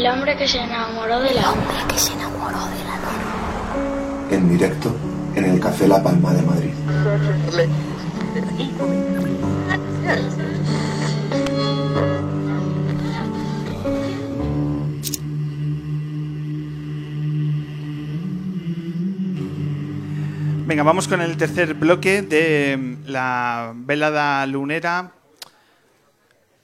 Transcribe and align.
El 0.00 0.06
hombre 0.06 0.34
que 0.34 0.48
se 0.48 0.58
enamoró 0.58 1.20
de 1.20 1.34
la 1.34 1.42
luna. 1.42 1.86
que 1.86 1.98
se 1.98 2.14
enamoró 2.14 2.58
de 2.68 2.84
la 2.84 2.96
luna. 2.96 4.28
En 4.30 4.48
directo, 4.48 4.96
en 5.34 5.44
el 5.44 5.60
Café 5.60 5.86
La 5.86 6.02
Palma 6.02 6.32
de 6.32 6.40
Madrid. 6.40 6.70
Venga, 20.66 20.82
vamos 20.82 21.08
con 21.08 21.20
el 21.20 21.36
tercer 21.36 21.74
bloque 21.74 22.22
de 22.22 22.96
la 23.04 23.74
velada 23.74 24.46
lunera. 24.46 25.12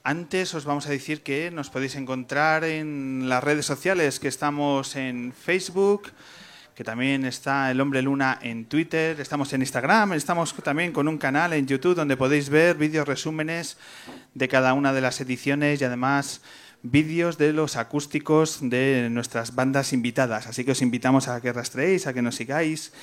Antes 0.07 0.55
os 0.55 0.63
vamos 0.63 0.87
a 0.87 0.91
decir 0.91 1.19
que 1.19 1.51
nos 1.51 1.69
podéis 1.69 1.97
encontrar 1.97 2.63
en 2.63 3.27
las 3.27 3.43
redes 3.43 3.65
sociales, 3.65 4.21
que 4.21 4.29
estamos 4.29 4.95
en 4.95 5.33
Facebook, 5.33 6.13
que 6.75 6.85
también 6.85 7.25
está 7.25 7.69
el 7.71 7.81
Hombre 7.81 8.01
Luna 8.01 8.39
en 8.41 8.67
Twitter, 8.67 9.19
estamos 9.19 9.51
en 9.51 9.63
Instagram, 9.63 10.13
estamos 10.13 10.53
también 10.63 10.93
con 10.93 11.09
un 11.09 11.17
canal 11.17 11.51
en 11.51 11.67
YouTube 11.67 11.93
donde 11.93 12.15
podéis 12.15 12.47
ver 12.47 12.77
vídeos 12.77 13.05
resúmenes 13.05 13.75
de 14.33 14.47
cada 14.47 14.73
una 14.73 14.93
de 14.93 15.01
las 15.01 15.19
ediciones 15.19 15.81
y 15.81 15.83
además 15.83 16.39
vídeos 16.83 17.37
de 17.37 17.51
los 17.51 17.75
acústicos 17.75 18.59
de 18.61 19.09
nuestras 19.11 19.55
bandas 19.55 19.91
invitadas. 19.91 20.47
Así 20.47 20.63
que 20.63 20.71
os 20.71 20.81
invitamos 20.81 21.27
a 21.27 21.41
que 21.41 21.51
rastreéis, 21.51 22.07
a 22.07 22.13
que 22.13 22.21
nos 22.21 22.35
sigáis 22.35 22.93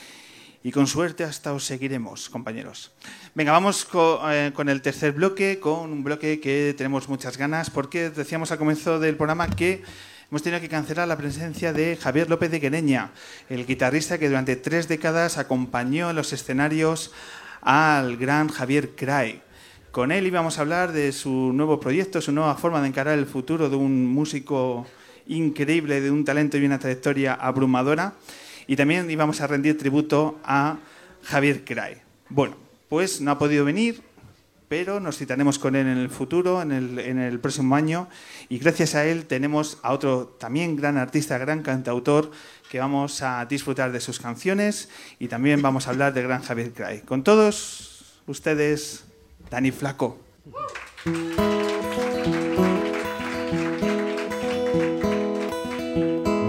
y 0.65 0.73
con 0.73 0.87
suerte 0.87 1.23
hasta 1.25 1.53
os 1.53 1.65
seguiremos, 1.65 2.31
compañeros. 2.31 2.91
Venga, 3.35 3.53
vamos 3.53 3.85
co- 3.85 4.19
eh, 4.33 4.51
con 4.55 4.69
el 4.71 4.81
tercer 4.81 5.13
bloque, 5.13 5.61
con 5.61 5.93
un 5.93 6.03
bloque 6.03 6.41
que 6.41 6.75
tenemos 6.77 7.07
muchas 7.09 7.37
ganas, 7.37 7.69
porque 7.69 8.09
decíamos 8.09 8.51
al 8.51 8.57
comienzo 8.59 8.99
del 8.99 9.15
programa 9.17 9.47
que 9.51 9.83
hemos 10.31 10.43
tenido 10.43 10.63
que 10.63 10.71
cancelar 10.71 11.07
la 11.07 11.19
presencia 11.19 11.75
de 11.75 11.97
Javier 12.01 12.31
López 12.31 12.51
de 12.51 12.61
Quereña, 12.61 13.11
el 13.51 13.67
guitarrista 13.67 14.17
que 14.19 14.29
durante 14.29 14.57
tres 14.57 14.89
décadas 14.89 15.37
acompañó 15.37 16.09
en 16.09 16.17
los 16.17 16.33
escenarios 16.33 17.13
al 17.61 18.17
gran 18.17 18.49
Javier 18.49 18.97
Cray. 18.97 19.43
Con 19.91 20.13
él 20.13 20.27
íbamos 20.27 20.57
a 20.59 20.63
hablar 20.63 20.93
de 20.93 21.13
su 21.13 21.53
nuevo 21.53 21.79
proyecto, 21.79 22.23
su 22.23 22.33
nueva 22.33 22.57
forma 22.57 22.81
de 22.81 22.89
encarar 22.89 23.19
el 23.19 23.27
futuro 23.27 23.69
de 23.69 23.77
un 23.77 24.07
músico 24.07 24.87
increíble, 25.27 26.01
de 26.01 26.11
un 26.11 26.25
talento 26.25 26.57
y 26.57 26.65
una 26.65 26.79
trayectoria 26.79 27.35
abrumadora. 27.35 28.15
Y 28.67 28.77
también 28.77 29.11
íbamos 29.11 29.41
a 29.41 29.47
rendir 29.47 29.79
tributo 29.79 30.39
a 30.45 30.79
Javier 31.23 31.65
Cray. 31.65 31.97
Bueno, 32.29 32.57
pues 32.89 33.21
no 33.21 33.31
ha 33.31 33.39
podido 33.39 33.65
venir, 33.65 34.03
pero 34.69 35.01
nos 35.01 35.19
citaremos 35.19 35.59
con 35.59 35.77
él 35.77 35.87
en 35.87 35.99
el 35.99 36.11
futuro, 36.11 36.63
en 36.63 36.73
el, 36.73 36.99
en 36.99 37.19
el 37.19 37.39
próximo 37.39 37.77
año. 37.77 38.09
Y 38.49 38.59
gracias 38.59 38.95
a 38.95 39.05
él 39.05 39.27
tenemos 39.27 39.79
a 39.83 39.93
otro 39.93 40.27
también 40.39 40.77
gran 40.77 40.97
artista, 40.97 41.39
gran 41.39 41.63
cantautor, 41.63 42.31
que 42.71 42.79
vamos 42.79 43.23
a 43.23 43.45
disfrutar 43.47 43.93
de 43.93 44.01
sus 44.01 44.19
canciones 44.19 44.89
y 45.19 45.29
también 45.29 45.63
vamos 45.63 45.87
a 45.87 45.91
hablar 45.91 46.13
de 46.13 46.23
gran 46.23 46.43
Javier 46.43 46.73
Cray. 46.73 47.01
Con 47.03 47.23
todos 47.23 48.21
ustedes, 48.27 49.05
Dani 49.51 49.71
Flaco. 49.71 50.19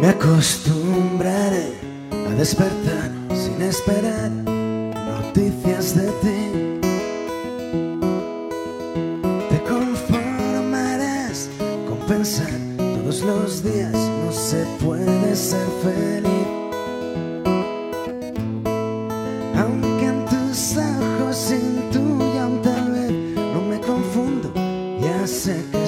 Me 0.01 0.07
acostumbraré 0.07 1.74
despertar 2.37 3.09
sin 3.33 3.61
esperar 3.61 4.29
noticias 4.29 5.95
de 5.95 6.07
ti. 6.21 6.79
Te 9.49 9.59
conformarás 9.63 11.49
con 11.87 11.97
pensar 12.07 12.51
todos 12.77 13.21
los 13.21 13.63
días 13.63 13.93
no 13.93 14.31
se 14.31 14.65
puede 14.83 15.35
ser 15.35 15.65
feliz. 15.83 16.47
Aunque 19.57 20.05
en 20.05 20.25
tus 20.25 20.77
ojos 20.77 21.51
intuyan 21.51 22.61
tal 22.61 22.91
vez 22.91 23.11
no 23.11 23.61
me 23.61 23.79
confundo, 23.79 24.51
ya 25.01 25.25
sé 25.25 25.63
que 25.71 25.84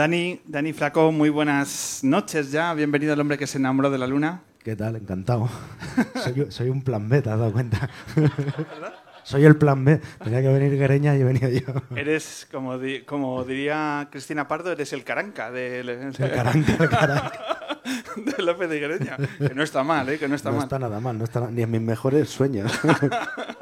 Dani, 0.00 0.42
Dani 0.44 0.74
Flaco, 0.74 1.10
muy 1.10 1.30
buenas 1.30 2.00
noches 2.02 2.52
ya. 2.52 2.74
Bienvenido 2.74 3.14
al 3.14 3.20
hombre 3.20 3.38
que 3.38 3.46
se 3.46 3.56
enamoró 3.56 3.88
de 3.88 3.96
la 3.96 4.06
luna. 4.06 4.42
¿Qué 4.62 4.76
tal? 4.76 4.96
Encantado. 4.96 5.48
soy, 6.22 6.48
soy 6.50 6.68
un 6.68 6.82
plan 6.82 7.08
B, 7.08 7.22
¿te 7.22 7.30
has 7.30 7.38
dado 7.38 7.50
cuenta? 7.50 7.88
Soy 9.22 9.46
el 9.46 9.56
plan 9.56 9.82
B. 9.86 9.98
Tenía 10.22 10.42
que 10.42 10.48
venir 10.48 10.76
Guereña 10.76 11.16
y 11.16 11.22
he 11.22 11.24
venido 11.24 11.48
yo. 11.48 11.96
Eres, 11.96 12.46
como, 12.52 12.76
di- 12.78 13.04
como 13.04 13.42
diría 13.44 14.08
Cristina 14.12 14.46
Pardo, 14.46 14.70
eres 14.70 14.92
el 14.92 15.02
caranca 15.02 15.50
de, 15.50 15.80
El 15.80 16.12
caranca, 16.30 16.72
el 16.78 16.88
caranca. 16.90 17.32
de 18.36 18.42
López 18.42 18.68
de 18.68 18.78
Guereña. 18.80 19.16
Que 19.38 19.54
no 19.54 19.62
está 19.62 19.82
mal, 19.82 20.06
¿eh? 20.10 20.18
Que 20.18 20.28
no 20.28 20.34
está 20.34 20.50
no 20.50 20.56
mal. 20.56 20.64
está 20.64 20.78
nada 20.78 21.00
mal, 21.00 21.16
no 21.16 21.24
está 21.24 21.50
ni 21.50 21.62
en 21.62 21.70
mis 21.70 21.80
mejores 21.80 22.28
sueños. 22.28 22.70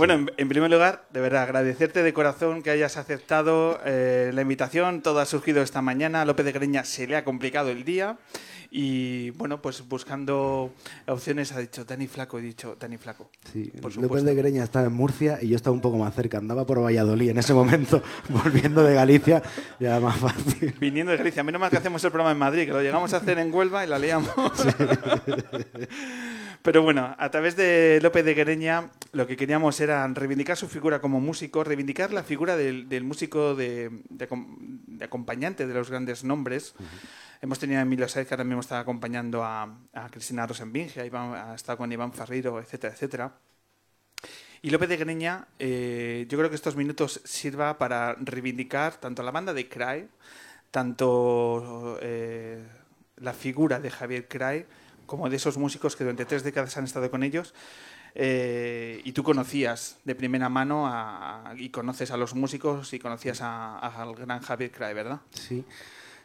Bueno, 0.00 0.14
en, 0.14 0.30
en 0.38 0.48
primer 0.48 0.70
lugar, 0.70 1.04
de 1.12 1.20
verdad, 1.20 1.42
agradecerte 1.42 2.02
de 2.02 2.14
corazón 2.14 2.62
que 2.62 2.70
hayas 2.70 2.96
aceptado 2.96 3.78
eh, 3.84 4.30
la 4.32 4.40
invitación. 4.40 5.02
Todo 5.02 5.20
ha 5.20 5.26
surgido 5.26 5.60
esta 5.60 5.82
mañana. 5.82 6.22
A 6.22 6.24
López 6.24 6.46
de 6.46 6.52
Greña 6.52 6.84
se 6.84 7.06
le 7.06 7.16
ha 7.16 7.22
complicado 7.22 7.68
el 7.68 7.84
día. 7.84 8.16
Y 8.70 9.28
bueno, 9.32 9.60
pues 9.60 9.86
buscando 9.86 10.72
opciones 11.06 11.52
ha 11.52 11.58
dicho 11.58 11.84
Dani 11.84 12.06
Flaco. 12.06 12.38
He 12.38 12.40
dicho 12.40 12.78
Dani 12.80 12.96
Flaco. 12.96 13.28
Sí, 13.52 13.70
Por 13.82 13.94
López 13.98 14.24
de 14.24 14.34
Greña 14.34 14.64
estaba 14.64 14.86
en 14.86 14.94
Murcia 14.94 15.38
y 15.42 15.48
yo 15.48 15.56
estaba 15.56 15.74
un 15.74 15.82
poco 15.82 15.98
más 15.98 16.14
cerca. 16.14 16.38
Andaba 16.38 16.64
por 16.64 16.82
Valladolid 16.82 17.28
en 17.28 17.36
ese 17.36 17.52
momento, 17.52 18.02
volviendo 18.30 18.82
de 18.82 18.94
Galicia, 18.94 19.42
y 19.78 19.84
era 19.84 20.00
más 20.00 20.16
fácil. 20.16 20.74
Viniendo 20.80 21.12
de 21.12 21.18
Galicia. 21.18 21.42
Menos 21.42 21.60
mal 21.60 21.68
que 21.68 21.76
hacemos 21.76 22.02
el 22.02 22.10
programa 22.10 22.32
en 22.32 22.38
Madrid, 22.38 22.64
que 22.64 22.72
lo 22.72 22.80
llegamos 22.80 23.12
a 23.12 23.18
hacer 23.18 23.38
en 23.38 23.52
Huelva 23.52 23.84
y 23.84 23.86
la 23.86 23.98
liamos. 23.98 24.32
Pero 26.62 26.82
bueno, 26.82 27.14
a 27.18 27.30
través 27.30 27.56
de 27.56 28.00
López 28.02 28.22
de 28.24 28.34
Guereña 28.34 28.90
lo 29.12 29.26
que 29.26 29.36
queríamos 29.36 29.80
era 29.80 30.06
reivindicar 30.08 30.58
su 30.58 30.68
figura 30.68 31.00
como 31.00 31.18
músico, 31.18 31.64
reivindicar 31.64 32.12
la 32.12 32.22
figura 32.22 32.54
del, 32.56 32.86
del 32.88 33.02
músico 33.02 33.54
de, 33.54 33.90
de 34.10 34.28
acom- 34.28 34.56
de 34.86 35.04
acompañante 35.04 35.66
de 35.66 35.72
los 35.72 35.88
grandes 35.90 36.22
nombres. 36.22 36.74
Hemos 37.40 37.58
tenido 37.58 37.78
a 37.78 37.82
Emilio 37.82 38.06
Saez, 38.08 38.28
que 38.28 38.34
ahora 38.34 38.44
mismo 38.44 38.60
está 38.60 38.78
acompañando 38.78 39.42
a, 39.42 39.74
a 39.94 40.10
Cristina 40.10 40.46
Rosenbinge, 40.46 41.00
ha 41.00 41.54
estado 41.54 41.78
con 41.78 41.90
Iván 41.90 42.12
Ferreiro, 42.12 42.60
etcétera, 42.60 42.92
etcétera. 42.92 43.32
Y 44.60 44.68
López 44.68 44.90
de 44.90 44.98
Greña, 44.98 45.46
eh, 45.58 46.26
yo 46.28 46.36
creo 46.36 46.50
que 46.50 46.56
estos 46.56 46.76
minutos 46.76 47.22
sirva 47.24 47.78
para 47.78 48.14
reivindicar 48.20 49.00
tanto 49.00 49.22
la 49.22 49.30
banda 49.30 49.54
de 49.54 49.66
Cry, 49.66 50.06
tanto 50.70 51.98
eh, 52.02 52.62
la 53.16 53.32
figura 53.32 53.80
de 53.80 53.90
Javier 53.90 54.28
Cry, 54.28 54.66
como 55.10 55.28
de 55.28 55.34
esos 55.36 55.58
músicos 55.58 55.96
que 55.96 56.04
durante 56.04 56.24
tres 56.24 56.44
décadas 56.44 56.76
han 56.76 56.84
estado 56.84 57.10
con 57.10 57.24
ellos. 57.24 57.52
eh, 58.16 59.00
y 59.04 59.12
tú 59.12 59.22
conocías 59.22 59.98
de 60.04 60.16
primera 60.16 60.48
mano 60.48 60.88
a- 60.88 61.54
y 61.56 61.68
conoces 61.68 62.10
a 62.10 62.16
los 62.16 62.34
músicos 62.34 62.92
y 62.92 62.98
conocías 62.98 63.40
al 63.40 64.14
gran 64.16 64.40
Javier 64.40 64.72
Cry, 64.72 64.94
¿verdad? 64.94 65.20
Sí, 65.30 65.64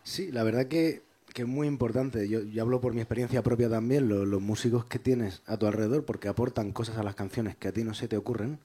sí, 0.03 0.31
la 0.31 0.41
verdad 0.43 0.65
que, 0.65 1.03
que 1.31 1.43
es 1.43 1.47
muy 1.47 1.67
importante. 1.67 2.27
Yo, 2.27 2.39
hablo 2.59 2.81
por 2.81 2.93
mi 2.95 3.01
experiencia 3.01 3.43
propia 3.43 3.69
también, 3.69 4.09
lo- 4.09 4.25
los 4.25 4.41
músicos 4.41 4.85
que 4.85 4.97
tienes 4.97 5.43
a 5.45 5.57
tu 5.57 5.67
alrededor, 5.67 6.05
porque 6.05 6.27
aportan 6.27 6.71
cosas 6.71 6.97
a 6.97 7.03
las 7.03 7.13
canciones 7.13 7.55
que 7.55 7.67
a 7.67 7.71
ti 7.71 7.83
no 7.83 7.93
se 7.93 8.07
te 8.07 8.17
ocurren 8.17 8.57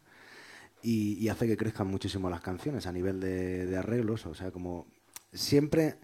y, 0.83 1.29
hace 1.29 1.47
que 1.47 1.59
crezcan 1.59 1.89
muchísimo 1.89 2.31
las 2.31 2.41
canciones 2.41 2.87
a 2.87 2.93
nivel 2.93 3.21
de 3.21 3.77
arreglos. 3.77 4.25
O 4.25 4.35
sea, 4.35 4.51
como 4.51 4.87
siempre 5.35 5.97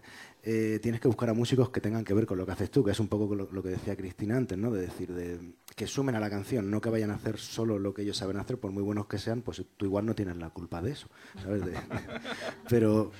eh, 0.43 0.79
tienes 0.81 1.01
que 1.01 1.07
buscar 1.07 1.29
a 1.29 1.33
músicos 1.33 1.69
que 1.69 1.81
tengan 1.81 2.05
que 2.05 2.13
ver 2.13 2.25
con 2.25 2.37
lo 2.37 2.45
que 2.45 2.51
haces 2.53 2.71
tú, 2.71 2.83
que 2.83 2.91
es 2.91 2.99
un 2.99 3.07
poco 3.07 3.35
lo, 3.35 3.63
que 3.63 3.69
decía 3.69 3.95
Cristina 3.95 4.37
antes, 4.37 4.57
¿no? 4.57 4.71
De 4.71 4.81
decir, 4.81 5.13
de, 5.13 5.39
que 5.75 5.87
sumen 5.87 6.15
a 6.15 6.19
la 6.19 6.29
canción, 6.29 6.71
no 6.71 6.79
que 6.79 6.89
vayan 6.89 7.11
a 7.11 7.15
hacer 7.15 7.37
solo 7.37 7.79
lo 7.79 7.93
que 7.93 8.03
ellos 8.03 8.17
saben 8.17 8.37
hacer, 8.37 8.57
por 8.57 8.71
muy 8.71 8.83
buenos 8.83 9.07
que 9.07 9.17
sean, 9.17 9.41
pues 9.41 9.61
tú 9.75 9.85
igual 9.85 10.05
no 10.05 10.15
tienes 10.15 10.37
la 10.37 10.49
culpa 10.49 10.81
de 10.81 10.91
eso, 10.91 11.09
¿sabes? 11.43 11.65
De- 11.65 11.73
pero, 12.69 13.11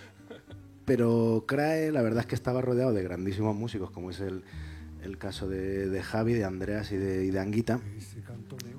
pero 0.85 1.43
Crae, 1.47 1.91
la 1.91 2.01
verdad 2.01 2.21
es 2.21 2.27
que 2.27 2.35
estaba 2.35 2.61
rodeado 2.61 2.93
de 2.93 3.03
grandísimos 3.03 3.55
músicos, 3.55 3.91
como 3.91 4.11
es 4.11 4.21
el, 4.21 4.43
el 5.03 5.17
caso 5.17 5.49
de, 5.49 5.89
de 5.89 6.01
Javi, 6.03 6.33
de 6.33 6.45
Andreas 6.45 6.91
y 6.91 6.97
de, 6.97 7.25
y 7.25 7.31
de 7.31 7.39
Anguita. 7.39 7.81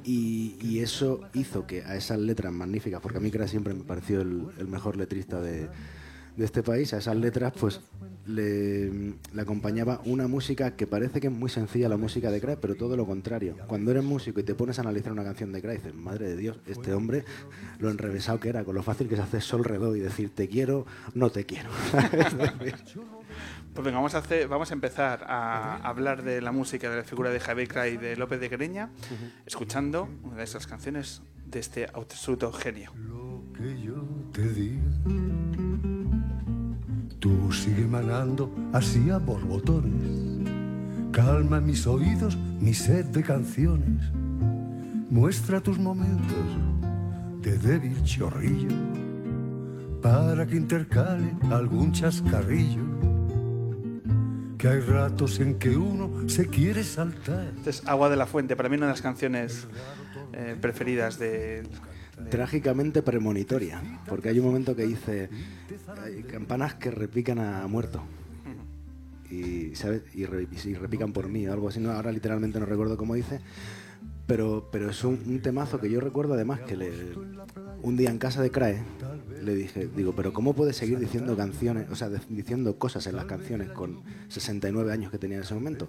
Y, 0.05 0.56
y 0.61 0.79
eso 0.81 1.20
hizo 1.35 1.67
que 1.67 1.82
a 1.82 1.96
esas 1.96 2.19
letras 2.19 2.52
magníficas, 2.52 3.00
porque 3.02 3.19
a 3.19 3.20
mí 3.20 3.31
Crae 3.31 3.49
siempre 3.49 3.75
me 3.75 3.85
pareció 3.85 4.23
el, 4.23 4.46
el 4.58 4.69
mejor 4.69 4.96
letrista 4.96 5.40
de, 5.40 5.69
de 6.37 6.44
este 6.44 6.62
país, 6.62 6.94
a 6.94 6.99
esas 6.99 7.17
letras 7.17 7.52
pues 7.58 7.81
le, 8.29 8.91
le 8.91 9.43
acompañaba 9.43 10.01
una 10.05 10.29
música 10.29 10.77
que 10.77 10.87
parece 10.87 11.21
que 11.21 11.29
es 11.29 11.33
muy 11.33 11.49
sencilla 11.49 11.89
la 11.89 11.97
música 11.97 12.31
de 12.31 12.41
Crae, 12.41 12.57
pero 12.57 12.77
todo 12.77 12.97
lo 12.97 13.07
contrario. 13.07 13.57
Cuando 13.67 13.91
eres 13.91 14.05
músico 14.05 14.41
y 14.41 14.43
te 14.43 14.55
pones 14.55 14.79
a 14.79 14.83
analizar 14.83 15.13
una 15.13 15.25
canción 15.25 15.51
de 15.53 15.63
Crae, 15.63 15.77
dices, 15.77 15.95
madre 15.95 16.29
de 16.29 16.37
Dios, 16.37 16.59
este 16.67 16.93
hombre 16.93 17.25
lo 17.79 17.91
enrevesado 17.91 18.39
que 18.39 18.51
era, 18.51 18.65
con 18.65 18.75
lo 18.75 18.83
fácil 18.83 19.09
que 19.09 19.17
se 19.17 19.23
hace 19.23 19.41
sol 19.41 19.65
redó 19.65 19.97
y 19.97 20.01
decir 20.01 20.31
te 20.35 20.49
quiero, 20.49 20.87
no 21.15 21.31
te 21.31 21.45
quiero. 21.45 21.71
Pues 23.75 23.85
venga, 23.85 23.99
vamos 23.99 24.17
a, 24.17 24.19
hacer, 24.19 24.49
vamos 24.49 24.73
a 24.73 24.75
empezar 24.75 25.25
a 25.29 25.77
hablar 25.89 26.25
de 26.25 26.41
la 26.41 26.51
música, 26.51 26.91
de 26.91 26.97
la 26.97 27.05
figura 27.05 27.31
de 27.31 27.39
Javier 27.39 27.69
Cray 27.69 27.95
y 27.95 27.97
de 27.97 28.17
López 28.17 28.41
de 28.41 28.49
Greña, 28.49 28.91
escuchando 29.47 30.09
una 30.25 30.39
de 30.39 30.43
esas 30.43 30.67
canciones 30.67 31.23
de 31.47 31.61
este 31.61 31.87
absoluto 31.95 32.53
genio. 32.53 32.93
Lo 32.97 33.45
que 33.57 33.81
yo 33.81 34.03
te 34.33 34.49
di, 34.49 34.81
tú 37.29 37.53
sigue 37.53 37.87
manando 37.87 38.51
así 38.73 39.11
a 39.11 39.19
borbotones. 39.19 40.49
Calma 41.13 41.61
mis 41.61 41.87
oídos, 41.87 42.37
mi 42.37 42.73
sed 42.73 43.07
de 43.07 43.23
canciones. 43.23 44.03
Muestra 45.11 45.61
tus 45.61 45.79
momentos 45.79 46.47
de 47.43 47.59
débil 47.59 48.03
chorrillo 48.05 48.69
para 50.03 50.47
que 50.47 50.57
intercale 50.57 51.35
algún 51.51 51.93
chascarrillo. 51.93 52.85
Que 54.57 54.69
hay 54.69 54.81
ratos 54.81 55.39
en 55.41 55.59
que 55.59 55.77
uno 55.77 56.29
se 56.29 56.47
quiere 56.47 56.83
saltar. 56.83 57.53
Este 57.57 57.71
es 57.71 57.87
Agua 57.87 58.09
de 58.09 58.17
la 58.17 58.27
Fuente, 58.27 58.57
para 58.57 58.69
mí 58.69 58.77
una 58.77 58.87
de 58.87 58.93
las 58.93 59.03
canciones 59.03 59.69
eh, 60.33 60.57
preferidas 60.61 61.19
de... 61.19 61.65
Trágicamente 62.31 63.03
premonitoria, 63.03 63.82
porque 64.09 64.29
hay 64.29 64.38
un 64.41 64.47
momento 64.47 64.75
que 64.76 64.87
dice 64.87 65.29
hay 66.03 66.23
campanas 66.25 66.75
que 66.75 66.91
repican 66.91 67.38
a 67.38 67.67
muerto. 67.67 68.03
Y, 69.31 69.75
¿sabes? 69.75 70.03
y, 70.15 70.25
re- 70.25 70.49
y 70.65 70.75
repican 70.75 71.12
por 71.12 71.29
mí 71.29 71.47
o 71.47 71.53
algo 71.53 71.69
así. 71.69 71.81
No, 71.81 71.91
ahora 71.93 72.11
literalmente 72.12 72.59
no 72.59 72.67
recuerdo 72.67 72.97
cómo 72.97 73.15
dice. 73.15 73.41
Pero, 74.26 74.69
pero 74.70 74.91
es 74.91 75.05
un, 75.05 75.23
un 75.26 75.41
temazo 75.41 75.81
que 75.81 75.91
yo 75.91 76.00
recuerdo 76.00 76.35
además 76.35 76.61
que 76.61 76.76
le, 76.76 76.91
un 77.82 77.97
día 77.97 78.11
en 78.11 78.19
casa 78.19 78.43
de 78.43 78.50
Crae 78.50 78.82
le 79.43 79.55
dije, 79.55 79.88
digo, 79.97 80.12
pero 80.14 80.35
¿cómo 80.35 80.53
puedes 80.55 80.76
seguir 80.76 80.99
diciendo 80.99 81.35
canciones, 81.35 81.88
o 81.91 81.94
sea, 81.97 82.11
diciendo 82.29 82.76
cosas 82.79 83.06
en 83.06 83.17
las 83.17 83.25
canciones 83.25 83.71
con 83.71 84.03
69 84.29 84.93
años 84.93 85.11
que 85.11 85.17
tenía 85.19 85.38
en 85.38 85.44
ese 85.44 85.55
momento? 85.55 85.88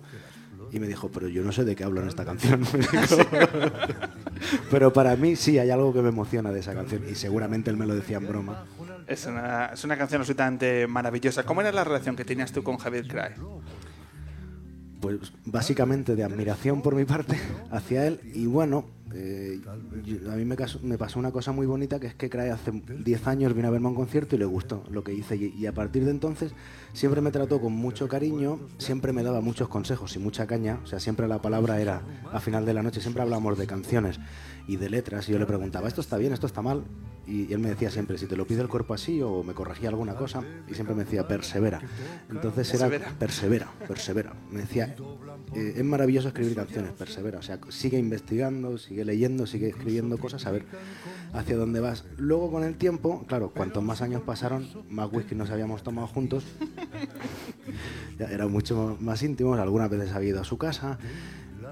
Y 0.72 0.80
me 0.80 0.88
dijo, 0.88 1.10
pero 1.10 1.28
yo 1.28 1.44
no 1.44 1.52
sé 1.52 1.64
de 1.66 1.76
qué 1.76 1.84
hablo 1.84 2.02
en 2.02 2.08
esta 2.08 2.26
canción. 2.26 2.66
pero 4.72 4.94
para 4.94 5.16
mí 5.16 5.36
sí 5.36 5.58
hay 5.58 5.70
algo 5.70 5.94
que 5.94 6.02
me 6.02 6.10
emociona 6.10 6.52
de 6.52 6.60
esa 6.60 6.74
canción 6.74 7.04
y 7.10 7.16
seguramente 7.16 7.70
él 7.70 7.78
me 7.78 7.86
lo 7.86 7.96
decía 7.96 8.18
en 8.18 8.28
broma. 8.28 8.66
Es 9.08 9.26
una, 9.26 9.68
es 9.68 9.84
una 9.84 9.98
canción 9.98 10.22
absolutamente 10.22 10.86
maravillosa. 10.88 11.44
¿Cómo 11.44 11.62
era 11.62 11.72
la 11.72 11.84
relación 11.84 12.16
que 12.16 12.26
tenías 12.26 12.52
tú 12.52 12.64
con 12.64 12.78
Javier 12.78 13.08
Cray? 13.08 13.32
Pues 15.00 15.18
básicamente 15.46 16.16
de 16.16 16.24
admiración 16.24 16.82
por 16.82 16.96
mi 16.96 17.06
parte 17.06 17.38
hacia 17.72 18.06
él. 18.06 18.20
Y 18.34 18.48
bueno, 18.48 18.86
eh, 19.14 19.60
a 20.30 20.36
mí 20.36 20.46
me, 20.46 20.56
caso- 20.56 20.80
me 20.84 20.98
pasó 20.98 21.20
una 21.20 21.32
cosa 21.32 21.52
muy 21.54 21.66
bonita 21.66 22.00
que 22.00 22.08
es 22.08 22.16
que 22.16 22.26
hace 22.52 22.72
10 22.72 23.28
años 23.28 23.54
vino 23.56 23.70
a 23.70 23.72
verme 23.72 23.88
a 23.88 23.90
un 23.92 23.96
concierto 23.96 24.36
y 24.36 24.40
le 24.40 24.46
gustó 24.46 24.84
lo 24.92 25.04
que 25.04 25.14
hice. 25.14 25.36
Y, 25.38 25.54
y 25.58 25.66
a 25.68 25.74
partir 25.74 26.04
de 26.04 26.12
entonces 26.12 26.52
siempre 26.94 27.22
me 27.22 27.32
trató 27.32 27.62
con 27.62 27.72
mucho 27.74 28.08
cariño, 28.10 28.60
siempre 28.78 29.14
me 29.14 29.24
daba 29.24 29.40
muchos 29.42 29.70
consejos 29.70 30.16
y 30.16 30.20
mucha 30.20 30.46
caña, 30.48 30.80
o 30.84 30.88
sea, 30.88 31.00
siempre 31.00 31.28
la 31.28 31.42
palabra 31.42 31.80
era 31.80 32.02
a 32.34 32.40
final 32.42 32.66
de 32.66 32.74
la 32.74 32.84
noche, 32.84 33.00
siempre 33.02 33.24
hablamos 33.24 33.58
de 33.58 33.68
canciones 33.68 34.20
y 34.68 34.76
de 34.76 34.90
letras. 34.90 35.30
Y 35.30 35.32
yo 35.32 35.40
le 35.40 35.46
preguntaba, 35.46 35.88
esto 35.88 36.02
está 36.02 36.18
bien, 36.18 36.34
esto 36.34 36.46
está 36.46 36.62
mal 36.62 36.84
y, 37.30 37.54
él 37.54 37.60
me 37.60 37.70
decía 37.70 37.92
siempre, 37.92 38.18
si 38.18 38.26
te 38.26 38.36
lo 38.36 38.46
pide 38.46 38.62
el 38.62 38.68
cuerpo 38.68 38.94
así 38.94 39.22
o 39.22 39.44
me 39.44 39.54
corregía 39.54 39.90
alguna 39.90 40.16
cosa 40.16 40.44
y 40.68 40.74
siempre 40.74 40.96
me 40.96 41.04
decía, 41.04 41.28
persevera. 41.28 41.82
Entonces 42.30 42.74
era 42.74 42.90
Persevera. 43.20 43.72
persevera. 43.88 44.34
Me 44.52 44.62
decía, 44.62 44.96
eh, 45.56 45.74
es 45.78 45.84
maravilloso 45.84 46.30
escribir 46.30 46.56
canciones, 46.56 46.92
persevera. 46.94 47.40
O 47.40 47.42
sea, 47.42 47.60
sigue 47.70 48.00
investigando, 48.00 48.78
sigue 48.78 49.06
leyendo, 49.06 49.46
sigue 49.46 49.70
escribiendo 49.70 50.18
cosas, 50.18 50.46
a 50.46 50.52
ver 50.52 50.66
hacia 51.34 51.56
dónde 51.56 51.80
vas. 51.80 52.06
Luego 52.18 52.52
con 52.52 52.64
el 52.64 52.76
tiempo, 52.76 53.26
claro, 53.28 53.52
cuantos 53.52 53.84
más 53.84 54.02
años 54.02 54.22
pasaron, 54.24 54.68
más 54.90 55.12
whisky 55.12 55.36
nos 55.36 55.50
habíamos 55.50 55.84
tomado 55.84 56.08
juntos. 56.08 56.44
Ya 58.18 58.26
era 58.26 58.48
mucho 58.48 58.98
más 59.00 59.24
íntimos, 59.24 59.58
algunas 59.60 59.90
veces 59.90 60.12
había 60.12 60.32
ido 60.32 60.42
a 60.42 60.44
su 60.44 60.58
casa. 60.58 61.00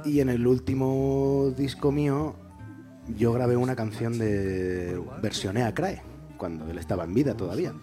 Y 0.06 0.22
en 0.22 0.30
el 0.30 0.48
último 0.48 1.54
disco 1.58 1.92
mío, 1.92 2.36
yo 3.16 3.34
grabé 3.34 3.56
una 3.56 3.76
canción 3.76 4.18
de 4.18 5.02
versioné 5.22 5.64
a 5.64 5.74
Crae, 5.74 6.02
cuando 6.38 6.70
él 6.70 6.78
estaba 6.78 7.04
en 7.04 7.14
vida 7.14 7.36
todavía. 7.36 7.74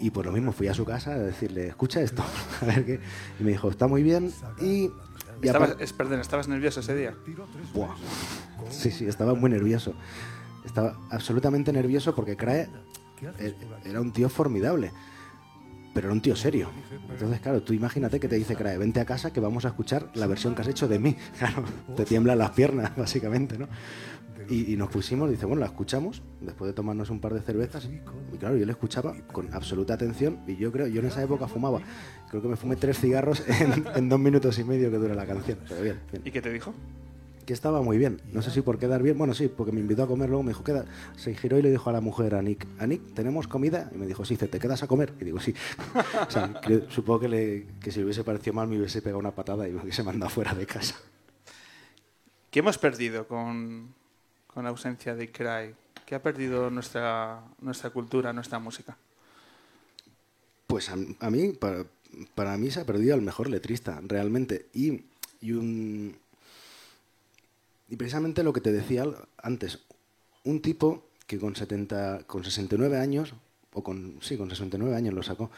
Y, 0.00 0.10
por 0.10 0.24
lo 0.24 0.32
mismo 0.32 0.52
fui 0.52 0.68
a 0.68 0.74
su 0.74 0.84
casa 0.84 1.12
a 1.12 1.18
decirle, 1.18 1.68
escucha 1.68 2.00
esto, 2.00 2.22
a 2.62 2.64
ver 2.64 2.86
qué. 2.86 3.00
Y 3.38 3.44
me 3.44 3.50
dijo, 3.50 3.68
está 3.68 3.86
muy 3.86 4.02
bien. 4.02 4.32
Y, 4.60 4.84
y 4.84 4.92
Estabas, 5.42 5.76
es, 5.78 5.92
perdón, 5.92 6.20
¿estabas 6.20 6.48
nervioso 6.48 6.80
ese 6.80 6.94
día? 6.94 7.14
Buah. 7.74 7.94
Sí, 8.70 8.90
sí, 8.90 9.06
estaba 9.06 9.34
muy 9.34 9.50
nervioso. 9.50 9.94
Estaba 10.64 10.96
absolutamente 11.10 11.72
nervioso 11.72 12.14
porque 12.14 12.36
Crae 12.36 12.68
eh, 13.38 13.54
era 13.84 14.00
un 14.00 14.12
tío 14.12 14.28
formidable, 14.28 14.92
pero 15.98 16.06
era 16.06 16.14
un 16.14 16.20
tío 16.20 16.36
serio. 16.36 16.70
Entonces, 17.10 17.40
claro, 17.40 17.60
tú 17.60 17.72
imagínate 17.72 18.20
que 18.20 18.28
te 18.28 18.36
dice 18.36 18.54
Crae, 18.54 18.78
vente 18.78 19.00
a 19.00 19.04
casa 19.04 19.32
que 19.32 19.40
vamos 19.40 19.64
a 19.64 19.68
escuchar 19.70 20.12
la 20.14 20.28
versión 20.28 20.54
que 20.54 20.62
has 20.62 20.68
hecho 20.68 20.86
de 20.86 21.00
mí. 21.00 21.16
Claro, 21.36 21.64
te 21.96 22.04
tiemblan 22.04 22.38
las 22.38 22.50
piernas, 22.50 22.94
básicamente, 22.96 23.58
¿no? 23.58 23.66
Y, 24.48 24.76
nos 24.76 24.90
pusimos, 24.90 25.28
dice, 25.28 25.44
bueno, 25.44 25.58
la 25.58 25.66
escuchamos, 25.66 26.22
después 26.40 26.68
de 26.68 26.72
tomarnos 26.72 27.10
un 27.10 27.18
par 27.18 27.34
de 27.34 27.40
cervezas. 27.40 27.90
Y 28.32 28.36
claro, 28.38 28.56
yo 28.56 28.64
la 28.64 28.72
escuchaba 28.72 29.12
con 29.32 29.52
absoluta 29.52 29.94
atención. 29.94 30.38
Y 30.46 30.54
yo 30.54 30.70
creo, 30.70 30.86
yo 30.86 31.00
en 31.00 31.08
esa 31.08 31.20
época 31.20 31.48
fumaba. 31.48 31.80
Creo 32.30 32.40
que 32.40 32.48
me 32.48 32.56
fumé 32.56 32.76
tres 32.76 33.00
cigarros 33.00 33.42
en, 33.96 34.08
dos 34.08 34.20
minutos 34.20 34.56
y 34.60 34.64
medio 34.64 34.88
que 34.88 34.98
dura 34.98 35.16
la 35.16 35.26
canción. 35.26 35.58
Pero 35.68 35.82
bien. 35.82 35.98
¿Y 36.24 36.30
qué 36.30 36.40
te 36.40 36.52
dijo? 36.52 36.72
Que 37.48 37.54
estaba 37.54 37.80
muy 37.80 37.96
bien. 37.96 38.20
No 38.34 38.42
sé 38.42 38.50
si 38.50 38.60
por 38.60 38.78
quedar 38.78 39.02
bien. 39.02 39.16
Bueno, 39.16 39.32
sí, 39.32 39.48
porque 39.48 39.72
me 39.72 39.80
invitó 39.80 40.02
a 40.02 40.06
comer. 40.06 40.28
Luego 40.28 40.42
me 40.42 40.50
dijo, 40.50 40.62
queda. 40.62 40.84
Se 41.16 41.34
giró 41.34 41.58
y 41.58 41.62
le 41.62 41.70
dijo 41.70 41.88
a 41.88 41.94
la 41.94 42.02
mujer, 42.02 42.34
a 42.34 42.42
Nick, 42.42 42.66
a 42.78 42.86
Nick, 42.86 43.14
¿tenemos 43.14 43.48
comida? 43.48 43.90
Y 43.94 43.96
me 43.96 44.06
dijo, 44.06 44.22
sí, 44.26 44.34
dice, 44.34 44.48
¿te 44.48 44.58
quedas 44.58 44.82
a 44.82 44.86
comer? 44.86 45.14
Y 45.18 45.24
digo, 45.24 45.40
sí. 45.40 45.54
o 46.28 46.30
sea, 46.30 46.60
que- 46.60 46.84
supongo 46.90 47.20
que, 47.20 47.28
le- 47.30 47.66
que 47.80 47.90
si 47.90 48.00
le 48.00 48.04
hubiese 48.04 48.22
parecido 48.22 48.52
mal 48.52 48.68
me 48.68 48.76
hubiese 48.76 49.00
pegado 49.00 49.18
una 49.18 49.30
patada 49.30 49.66
y 49.66 49.72
me 49.72 49.80
hubiese 49.80 50.02
mandado 50.02 50.28
fuera 50.28 50.52
de 50.52 50.66
casa. 50.66 50.94
¿Qué 52.50 52.58
hemos 52.58 52.76
perdido 52.76 53.26
con, 53.26 53.94
con 54.46 54.64
la 54.64 54.68
ausencia 54.68 55.14
de 55.14 55.32
Cry? 55.32 55.74
¿Qué 56.04 56.16
ha 56.16 56.22
perdido 56.22 56.68
nuestra, 56.68 57.40
nuestra 57.62 57.88
cultura, 57.88 58.30
nuestra 58.34 58.58
música? 58.58 58.94
Pues 60.66 60.90
a, 60.90 60.96
a 61.20 61.30
mí, 61.30 61.52
para, 61.52 61.86
para 62.34 62.58
mí 62.58 62.70
se 62.70 62.80
ha 62.80 62.84
perdido 62.84 63.14
al 63.14 63.22
mejor 63.22 63.48
letrista, 63.48 64.02
realmente. 64.06 64.66
Y, 64.74 65.04
y 65.40 65.52
un. 65.52 66.14
Y 67.88 67.96
precisamente 67.96 68.42
lo 68.42 68.52
que 68.52 68.60
te 68.60 68.72
decía 68.72 69.04
antes, 69.42 69.80
un 70.44 70.60
tipo 70.60 71.04
que 71.26 71.38
con 71.38 71.56
70, 71.56 72.24
con 72.26 72.44
69 72.44 72.98
años, 72.98 73.34
o 73.72 73.82
con, 73.82 74.18
sí, 74.20 74.36
con 74.36 74.48
69 74.50 74.94
años 74.96 75.14
lo 75.14 75.22
sacó, 75.22 75.50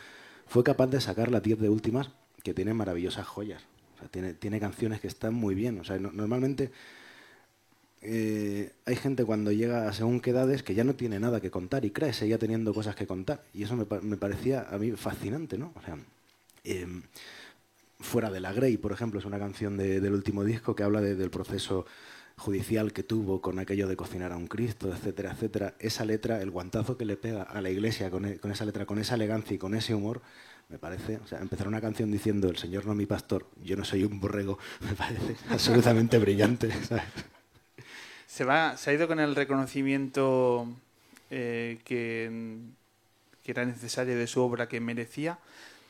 fue 0.47 0.65
capaz 0.65 0.89
de 0.89 1.01
sacar 1.01 1.31
la 1.31 1.41
10 1.41 1.59
de 1.61 1.69
últimas, 1.69 2.11
que 2.43 2.55
tiene 2.55 2.75
maravillosas 2.75 3.27
joyas. 3.27 3.63
O 3.97 3.99
sea, 4.01 4.09
tiene, 4.09 4.35
tiene 4.35 4.59
canciones 4.61 5.01
que 5.01 5.09
están 5.09 5.35
muy 5.35 5.55
bien. 5.55 5.79
O 5.81 5.85
sea, 5.85 5.99
no- 5.99 6.11
normalmente 6.13 6.71
eh, 8.03 8.73
hay 8.87 8.97
gente 8.97 9.25
cuando 9.25 9.53
llega 9.53 9.87
a 9.89 9.93
según 9.93 10.21
qué 10.21 10.31
edades 10.31 10.63
que 10.63 10.75
ya 10.75 10.85
no 10.85 10.95
tiene 10.95 11.21
nada 11.21 11.41
que 11.41 11.51
contar 11.51 11.85
y 11.85 11.91
cree 11.91 12.13
seguía 12.15 12.39
teniendo 12.39 12.73
cosas 12.73 12.97
que 12.97 13.07
contar. 13.07 13.45
Y 13.53 13.63
eso 13.65 13.77
me, 13.77 13.87
me 14.03 14.17
parecía 14.17 14.67
a 14.71 14.79
mí 14.79 14.93
fascinante, 14.93 15.59
¿no? 15.59 15.73
O 15.77 15.83
sea, 15.83 15.99
em, 16.65 17.03
Fuera 18.01 18.31
de 18.31 18.41
la 18.41 18.53
Grey, 18.55 18.79
por 18.79 18.93
ejemplo, 18.93 19.21
es 19.21 19.27
una 19.27 19.39
canción 19.39 19.77
de- 19.77 20.01
del 20.01 20.15
último 20.15 20.43
disco 20.45 20.75
que 20.75 20.83
habla 20.83 21.03
de- 21.03 21.15
del 21.17 21.31
proceso 21.31 21.85
judicial 22.40 22.92
que 22.92 23.02
tuvo 23.02 23.40
con 23.40 23.59
aquello 23.59 23.87
de 23.87 23.97
cocinar 23.97 24.32
a 24.32 24.37
un 24.37 24.47
Cristo, 24.47 24.92
etcétera, 24.92 25.32
etcétera. 25.32 25.75
Esa 25.78 26.04
letra, 26.04 26.40
el 26.40 26.50
guantazo 26.50 26.97
que 26.97 27.04
le 27.04 27.16
pega 27.16 27.42
a 27.42 27.61
la 27.61 27.70
iglesia 27.70 28.11
con, 28.11 28.25
e- 28.25 28.38
con 28.38 28.50
esa 28.50 28.64
letra, 28.64 28.87
con 28.87 28.99
esa 28.99 29.14
elegancia 29.14 29.54
y 29.54 29.59
con 29.59 29.75
ese 29.75 29.94
humor, 29.94 30.23
me 30.70 30.78
parece, 30.78 31.18
o 31.18 31.26
sea, 31.26 31.40
empezar 31.40 31.68
una 31.68 31.80
canción 31.80 32.11
diciendo 32.11 32.49
el 32.49 32.56
Señor 32.56 32.87
no 32.87 32.94
mi 32.94 33.06
pastor, 33.06 33.47
yo 33.62 33.76
no 33.76 33.85
soy 33.85 34.04
un 34.04 34.20
borrego, 34.20 34.59
me 34.80 34.94
parece 34.94 35.37
absolutamente 35.50 36.18
brillante. 36.18 36.70
Se, 38.26 38.44
va, 38.44 38.76
se 38.76 38.90
ha 38.90 38.92
ido 38.94 39.09
con 39.09 39.18
el 39.18 39.35
reconocimiento 39.35 40.68
eh, 41.30 41.80
que, 41.85 42.61
que 43.42 43.50
era 43.50 43.64
necesario 43.64 44.16
de 44.16 44.28
su 44.28 44.40
obra, 44.40 44.68
que 44.68 44.78
merecía, 44.78 45.40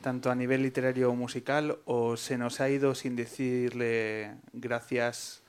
tanto 0.01 0.31
a 0.31 0.35
nivel 0.35 0.63
literario 0.63 1.11
o 1.11 1.15
musical, 1.15 1.77
o 1.85 2.17
se 2.17 2.39
nos 2.39 2.63
ha 2.63 2.71
ido 2.71 2.95
sin 2.95 3.15
decirle 3.15 4.33
gracias, 4.55 5.43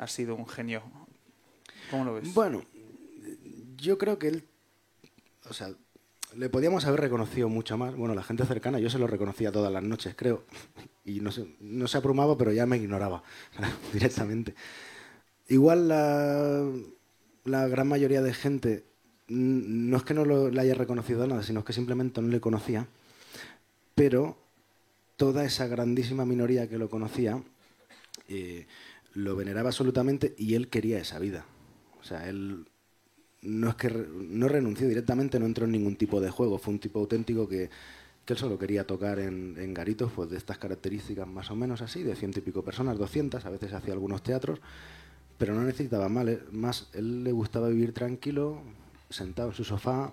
ha 0.00 0.06
sido 0.06 0.34
un 0.34 0.48
genio. 0.48 0.82
¿Cómo 1.90 2.04
lo 2.06 2.14
ves? 2.14 2.32
Bueno, 2.32 2.64
yo 3.76 3.98
creo 3.98 4.18
que 4.18 4.28
él, 4.28 4.44
o 5.48 5.52
sea, 5.52 5.74
le 6.34 6.48
podíamos 6.48 6.86
haber 6.86 7.00
reconocido 7.00 7.50
mucho 7.50 7.76
más. 7.76 7.94
Bueno, 7.94 8.14
la 8.14 8.22
gente 8.22 8.46
cercana, 8.46 8.78
yo 8.78 8.88
se 8.88 8.98
lo 8.98 9.06
reconocía 9.06 9.52
todas 9.52 9.70
las 9.70 9.82
noches, 9.82 10.14
creo. 10.16 10.44
Y 11.02 11.20
no 11.20 11.32
se, 11.32 11.56
no 11.60 11.88
se 11.88 11.96
abrumaba, 11.96 12.36
pero 12.36 12.52
ya 12.52 12.66
me 12.66 12.76
ignoraba 12.76 13.22
directamente. 13.92 14.54
Igual 15.48 15.88
la, 15.88 16.64
la 17.44 17.68
gran 17.68 17.88
mayoría 17.88 18.22
de 18.22 18.34
gente 18.34 18.84
no 19.28 19.96
es 19.96 20.02
que 20.04 20.14
no 20.14 20.24
lo, 20.24 20.50
le 20.50 20.60
haya 20.60 20.74
reconocido 20.74 21.26
nada, 21.26 21.42
sino 21.42 21.64
que 21.64 21.72
simplemente 21.72 22.20
no 22.20 22.28
le 22.28 22.40
conocía. 22.40 22.86
Pero 23.94 24.36
toda 25.16 25.44
esa 25.44 25.66
grandísima 25.66 26.24
minoría 26.24 26.68
que 26.68 26.78
lo 26.78 26.88
conocía 26.88 27.42
eh, 28.28 28.66
lo 29.14 29.36
veneraba 29.36 29.68
absolutamente 29.68 30.34
y 30.38 30.54
él 30.54 30.68
quería 30.68 30.98
esa 30.98 31.18
vida. 31.18 31.44
O 32.00 32.04
sea, 32.04 32.28
él 32.28 32.66
no 33.42 33.70
es 33.70 33.74
que 33.76 33.90
no 33.90 34.48
renunció 34.48 34.88
directamente, 34.88 35.38
no 35.38 35.46
entró 35.46 35.64
en 35.64 35.72
ningún 35.72 35.96
tipo 35.96 36.20
de 36.20 36.30
juego, 36.30 36.58
fue 36.58 36.74
un 36.74 36.80
tipo 36.80 36.98
auténtico 37.00 37.48
que, 37.48 37.70
que 38.24 38.32
él 38.34 38.38
solo 38.38 38.58
quería 38.58 38.86
tocar 38.86 39.18
en, 39.18 39.74
garitos 39.74 40.12
pues 40.12 40.30
de 40.30 40.36
estas 40.36 40.58
características 40.58 41.26
más 41.26 41.50
o 41.50 41.56
menos 41.56 41.82
así, 41.82 42.02
de 42.02 42.16
ciento 42.16 42.38
y 42.38 42.42
pico 42.42 42.62
personas, 42.62 42.98
200, 42.98 43.44
a 43.44 43.50
veces 43.50 43.72
hacía 43.72 43.94
algunos 43.94 44.22
teatros, 44.22 44.60
pero 45.38 45.54
no 45.54 45.62
necesitaba 45.62 46.08
mal, 46.08 46.28
eh, 46.28 46.40
más, 46.52 46.90
él 46.92 47.24
le 47.24 47.32
gustaba 47.32 47.68
vivir 47.68 47.92
tranquilo, 47.92 48.60
sentado 49.08 49.48
en 49.48 49.54
su 49.54 49.64
sofá, 49.64 50.12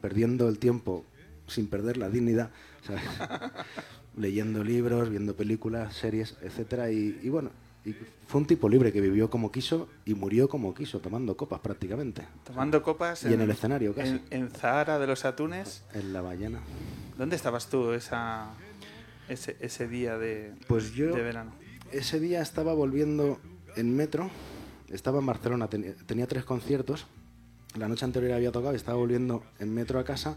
perdiendo 0.00 0.48
el 0.48 0.58
tiempo 0.58 1.04
sin 1.48 1.66
perder 1.66 1.96
la 1.96 2.08
dignidad, 2.08 2.50
¿sabes? 2.82 3.02
leyendo 4.16 4.62
libros, 4.62 5.10
viendo 5.10 5.34
películas, 5.34 5.94
series, 5.94 6.36
etcétera 6.42 6.90
y 6.90 7.28
bueno, 7.28 7.50
y 7.84 7.94
fue 8.26 8.40
un 8.40 8.46
tipo 8.46 8.68
libre 8.68 8.92
que 8.92 9.00
vivió 9.00 9.30
como 9.30 9.50
quiso 9.50 9.88
y 10.04 10.14
murió 10.14 10.48
como 10.48 10.74
quiso, 10.74 11.00
tomando 11.00 11.36
copas 11.36 11.60
prácticamente. 11.60 12.26
Tomando 12.44 12.82
copas 12.82 13.24
Y 13.24 13.32
en 13.32 13.40
el 13.40 13.50
escenario, 13.50 13.94
casi. 13.94 14.10
En, 14.10 14.22
en 14.30 14.50
Zahara 14.50 14.98
de 14.98 15.06
los 15.06 15.24
Atunes. 15.24 15.84
En 15.94 16.12
la 16.12 16.20
ballena. 16.20 16.60
¿Dónde 17.16 17.36
estabas 17.36 17.68
tú 17.68 17.92
esa, 17.92 18.50
ese, 19.28 19.56
ese 19.60 19.88
día 19.88 20.18
de, 20.18 20.54
Pues 20.66 20.92
yo 20.92 21.14
de 21.14 21.22
verano? 21.22 21.52
ese 21.92 22.20
día 22.20 22.42
estaba 22.42 22.74
volviendo 22.74 23.38
en 23.76 23.96
metro, 23.96 24.30
estaba 24.88 25.20
en 25.20 25.26
Barcelona, 25.26 25.68
tenía, 25.68 25.94
tenía 26.06 26.26
tres 26.26 26.44
conciertos, 26.44 27.06
la 27.76 27.88
noche 27.88 28.04
anterior 28.04 28.32
había 28.32 28.52
tocado 28.52 28.72
y 28.72 28.76
estaba 28.76 28.98
volviendo 28.98 29.42
en 29.58 29.72
metro 29.74 29.98
a 29.98 30.04
casa 30.04 30.36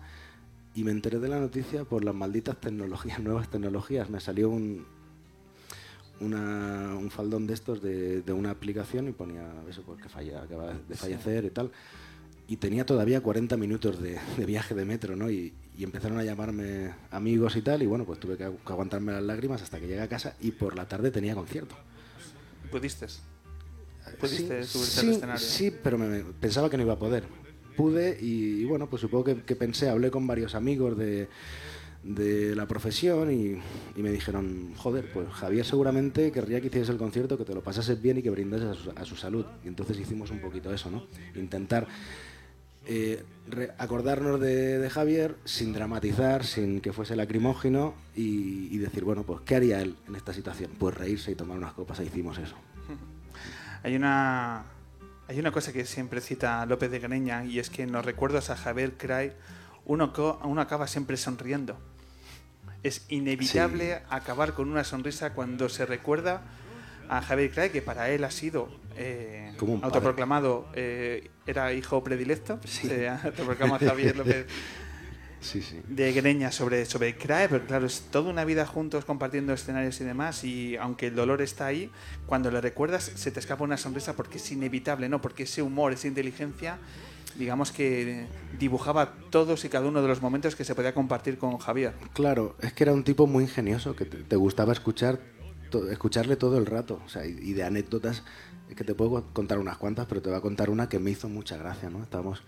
y 0.76 0.84
me 0.84 0.92
enteré 0.92 1.20
de 1.20 1.28
la 1.28 1.40
noticia 1.40 1.84
por 1.84 2.04
las 2.04 2.16
malditas 2.16 2.60
tecnologías, 2.60 3.20
nuevas 3.24 3.50
tecnologías. 3.50 4.10
Me 4.10 4.20
salió 4.20 4.50
un, 4.50 4.86
una- 6.22 6.96
un 6.96 7.10
faldón 7.12 7.48
de 7.48 7.54
estos 7.54 7.82
de, 7.82 8.22
de 8.22 8.34
una 8.34 8.52
aplicación 8.52 9.08
y 9.08 9.12
ponía 9.12 9.44
eso 9.70 9.82
porque 9.86 10.08
falla, 10.10 10.44
acaba 10.44 10.74
de 10.74 10.96
fallecer 10.96 11.46
y 11.46 11.50
tal. 11.50 11.72
Y 12.48 12.58
tenía 12.58 12.86
todavía 12.86 13.22
40 13.22 13.56
minutos 13.58 14.02
de, 14.02 14.18
de 14.38 14.46
viaje 14.46 14.76
de 14.76 14.84
metro, 14.86 15.16
¿no? 15.16 15.30
Y, 15.32 15.54
y 15.78 15.84
empezaron 15.84 16.18
a 16.18 16.24
llamarme 16.24 16.92
amigos 17.12 17.56
y 17.56 17.62
tal, 17.62 17.82
y 17.82 17.86
bueno, 17.86 18.04
pues 18.06 18.20
tuve 18.20 18.36
que, 18.38 18.46
agu- 18.46 18.58
que 18.66 18.74
aguantarme 18.74 19.12
las 19.14 19.24
lágrimas 19.24 19.62
hasta 19.62 19.80
que 19.80 19.88
llegué 19.88 20.02
a 20.02 20.10
casa 20.10 20.36
y 20.42 20.52
por 20.52 20.76
la 20.76 20.88
tarde 20.88 21.12
tenía 21.12 21.34
concierto. 21.34 21.76
¿Pudiste? 22.70 23.08
¿Pudiste 24.20 24.64
sí, 24.64 24.70
subirte 24.70 24.92
sí, 25.02 25.08
al 25.08 25.14
escenario? 25.14 25.40
Sí, 25.48 25.74
pero 25.84 25.98
me, 25.98 26.08
me- 26.08 26.24
pensaba 26.24 26.70
que 26.70 26.78
no 26.78 26.84
iba 26.84 26.94
a 26.94 27.00
poder. 27.00 27.24
Pude 27.78 28.18
y, 28.22 28.62
y 28.62 28.66
bueno, 28.66 28.90
pues 28.90 29.02
supongo 29.02 29.24
que, 29.24 29.44
que 29.44 29.56
pensé, 29.56 29.90
hablé 29.90 30.12
con 30.12 30.28
varios 30.28 30.56
amigos 30.56 30.98
de, 30.98 31.30
de 32.04 32.56
la 32.56 32.68
profesión 32.68 33.32
y, 33.32 33.58
me 34.02 34.12
dijeron, 34.12 34.74
joder, 34.76 35.12
pues 35.12 35.28
Javier 35.30 35.66
seguramente 35.66 36.32
querría 36.32 36.60
que 36.62 36.68
hicieras 36.68 36.90
el 36.90 36.98
concierto, 36.98 37.38
que 37.38 37.46
te 37.46 37.54
lo 37.54 37.62
pasases 37.62 38.02
bien 38.02 38.18
y 38.18 38.22
que 38.22 38.30
brindases 38.30 38.68
a 38.68 38.74
su, 38.74 38.92
a 38.92 39.06
su 39.06 39.16
salud. 39.16 39.46
Y 39.64 39.68
entonces 39.68 40.00
hicimos 40.00 40.32
un 40.32 40.40
poquito 40.40 40.74
eso, 40.74 40.90
¿no? 40.90 41.06
Intentar 41.36 41.88
eh, 42.88 43.24
acordarnos 43.78 44.40
de, 44.40 44.90
Javier 44.90 45.36
sin 45.46 45.72
dramatizar, 45.72 46.44
sin 46.44 46.82
que 46.82 46.92
fuese 46.92 47.16
lacrimógeno 47.16 47.94
y, 48.16 48.76
decir, 48.80 49.04
bueno, 49.04 49.24
pues 49.24 49.42
¿qué 49.42 49.56
haría 49.56 49.82
él 49.82 49.96
en 50.08 50.16
esta 50.16 50.34
situación? 50.34 50.72
Pues 50.80 50.96
reírse 50.96 51.32
y 51.32 51.36
tomar 51.36 51.58
unas 51.58 51.74
copas 51.74 52.00
e 52.00 52.06
hicimos 52.06 52.38
eso. 52.40 52.56
Hay 53.84 53.96
una, 53.96 54.64
hay 55.28 55.40
una 55.40 55.52
cosa 55.52 55.74
que 55.74 55.86
siempre 55.86 56.22
cita 56.22 56.64
López 56.68 56.92
de 56.92 57.00
Greña 57.00 57.46
y 57.46 57.58
es 57.58 57.72
que 57.72 57.82
en 57.82 57.92
los 57.92 58.06
recuerdos 58.06 58.52
a 58.52 58.56
Javier 58.56 58.94
Cray 58.96 59.34
uno, 59.86 60.14
uno 60.44 60.62
acaba 60.62 60.86
siempre 60.86 61.18
sonriendo. 61.18 61.80
Es 62.84 63.06
inevitable 63.10 64.02
acabar 64.10 64.54
con 64.54 64.70
una 64.70 64.84
sonrisa 64.84 65.34
cuando 65.34 65.70
se 65.70 65.86
recuerda 65.86 66.42
a 67.10 67.22
Javier 67.22 67.52
Cray, 67.52 67.70
que 67.70 67.82
para 67.82 68.10
él 68.10 68.24
ha 68.24 68.32
sido 68.32 68.70
eh, 68.96 69.54
autoproclamado, 69.82 70.68
eh, 70.74 71.30
era 71.46 71.74
hijo 71.74 72.04
predilecto, 72.04 72.60
se 72.66 73.10
autoproclama 73.10 73.80
Javier 73.80 74.18
López 74.18 74.46
Sí, 75.42 75.64
sí. 75.64 75.82
de 75.88 76.14
Greña 76.14 76.52
sobre, 76.52 76.86
sobre 76.86 77.18
Crae, 77.18 77.50
pero 77.50 77.66
claro, 77.66 77.88
es 77.88 78.02
toda 78.12 78.30
una 78.30 78.46
vida 78.46 78.68
juntos 78.68 79.06
compartiendo 79.06 79.54
escenarios 79.54 80.00
y 80.00 80.04
demás, 80.04 80.44
y 80.44 80.78
aunque 80.78 81.08
el 81.08 81.16
dolor 81.16 81.42
está 81.42 81.66
ahí, 81.66 81.90
cuando 82.28 82.52
le 82.52 82.62
recuerdas 82.62 83.12
se 83.16 83.32
te 83.32 83.40
escapa 83.40 83.64
una 83.64 83.78
sonrisa 83.78 84.16
porque 84.16 84.38
es 84.38 84.52
inevitable, 84.52 85.10
¿no? 85.10 85.20
Porque 85.20 85.44
ese 85.44 85.64
humor, 85.64 85.94
esa 85.94 86.08
inteligencia, 86.08 86.78
digamos 87.38 87.72
que 87.72 88.26
dibujaba 88.60 89.14
todos 89.30 89.66
y 89.66 89.70
cada 89.70 89.88
uno 89.88 90.02
de 90.02 90.08
los 90.08 90.22
momentos 90.22 90.56
que 90.56 90.64
se 90.64 90.76
podía 90.76 90.94
compartir 90.94 91.38
con 91.38 91.58
Javier. 91.58 91.94
Claro, 92.14 92.56
es 92.62 92.74
que 92.74 92.84
era 92.84 92.94
un 92.94 93.04
tipo 93.04 93.28
muy 93.28 93.44
ingenioso, 93.44 93.96
que 93.96 94.06
te, 94.06 94.36
gustaba 94.36 94.74
escuchar 94.74 95.20
escucharle 95.90 96.36
todo 96.36 96.58
el 96.58 96.66
rato. 96.66 97.02
O 97.06 97.10
sea, 97.10 97.26
y, 97.26 97.54
de 97.54 97.64
anécdotas, 97.64 98.24
que 98.76 98.84
te 98.84 98.94
puedo 98.94 99.26
contar 99.34 99.60
unas 99.60 99.78
cuantas, 99.78 100.06
pero 100.08 100.22
te 100.22 100.30
voy 100.30 100.38
a 100.38 100.42
contar 100.42 100.70
una 100.70 100.90
que 100.90 101.00
me 101.00 101.12
hizo 101.12 101.30
mucha 101.30 101.58
gracia, 101.58 101.90
¿no? 101.90 102.04
Estábamos, 102.04 102.44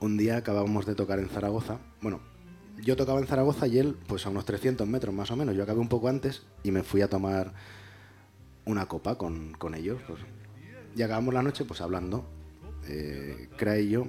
un 0.00 0.16
día 0.16 0.36
acabábamos 0.36 0.86
de 0.86 0.94
tocar 0.94 1.18
en 1.18 1.28
Zaragoza. 1.28 1.78
Bueno, 2.00 2.20
yo 2.82 2.96
tocaba 2.96 3.20
en 3.20 3.26
Zaragoza 3.26 3.66
y 3.66 3.78
él, 3.78 3.96
pues 4.06 4.26
a 4.26 4.30
unos 4.30 4.44
300 4.44 4.86
metros 4.86 5.14
más 5.14 5.30
o 5.30 5.36
menos. 5.36 5.54
Yo 5.54 5.62
acabé 5.62 5.80
un 5.80 5.88
poco 5.88 6.08
antes 6.08 6.42
y 6.62 6.70
me 6.70 6.82
fui 6.82 7.02
a 7.02 7.08
tomar 7.08 7.54
una 8.64 8.86
copa 8.86 9.16
con, 9.16 9.52
con 9.52 9.74
ellos. 9.74 10.00
Pues. 10.06 10.20
Y 10.96 11.02
acabamos 11.02 11.34
la 11.34 11.42
noche, 11.42 11.64
pues 11.64 11.80
hablando. 11.80 12.28
Eh, 12.88 13.48
Crae 13.56 13.82
y 13.82 13.90
yo, 13.90 14.08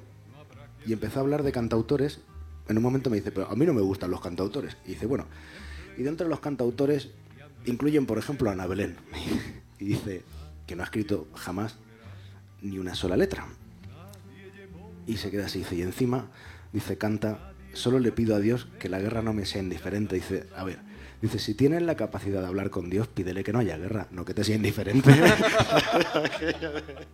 y 0.85 0.93
empezó 0.93 1.19
a 1.19 1.21
hablar 1.23 1.43
de 1.43 1.51
cantautores. 1.51 2.19
En 2.67 2.77
un 2.77 2.83
momento 2.83 3.09
me 3.09 3.17
dice, 3.17 3.31
pero 3.31 3.49
a 3.49 3.55
mí 3.55 3.65
no 3.65 3.73
me 3.73 3.81
gustan 3.81 4.11
los 4.11 4.21
cantautores. 4.21 4.77
Y 4.85 4.89
dice, 4.89 5.05
bueno, 5.05 5.25
y 5.97 6.03
dentro 6.03 6.25
de 6.25 6.29
los 6.29 6.39
cantautores 6.39 7.09
incluyen, 7.65 8.05
por 8.05 8.17
ejemplo, 8.17 8.49
a 8.49 8.53
Ana 8.53 8.67
Belén. 8.67 8.97
y 9.79 9.85
dice 9.85 10.23
que 10.65 10.75
no 10.75 10.83
ha 10.83 10.85
escrito 10.85 11.27
jamás 11.35 11.75
ni 12.61 12.79
una 12.79 12.95
sola 12.95 13.17
letra. 13.17 13.45
Y 15.07 15.17
se 15.17 15.29
queda 15.29 15.45
así, 15.45 15.59
dice, 15.59 15.75
y 15.75 15.81
encima, 15.83 16.27
dice, 16.73 16.97
canta, 16.97 17.53
solo 17.73 17.99
le 17.99 18.11
pido 18.11 18.35
a 18.35 18.39
Dios 18.39 18.67
que 18.79 18.89
la 18.89 18.99
guerra 18.99 19.21
no 19.21 19.33
me 19.33 19.45
sea 19.45 19.61
indiferente. 19.61 20.15
Dice, 20.15 20.47
a 20.55 20.63
ver, 20.63 20.79
dice, 21.21 21.37
si 21.37 21.53
tienes 21.53 21.83
la 21.83 21.95
capacidad 21.95 22.41
de 22.41 22.47
hablar 22.47 22.71
con 22.71 22.89
Dios, 22.89 23.07
pídele 23.07 23.43
que 23.43 23.53
no 23.53 23.59
haya 23.59 23.77
guerra, 23.77 24.07
no 24.11 24.25
que 24.25 24.33
te 24.33 24.43
sea 24.43 24.55
indiferente. 24.55 25.11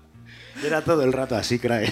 Era 0.66 0.82
todo 0.82 1.04
el 1.04 1.14
rato 1.14 1.36
así, 1.36 1.60
crae. 1.60 1.92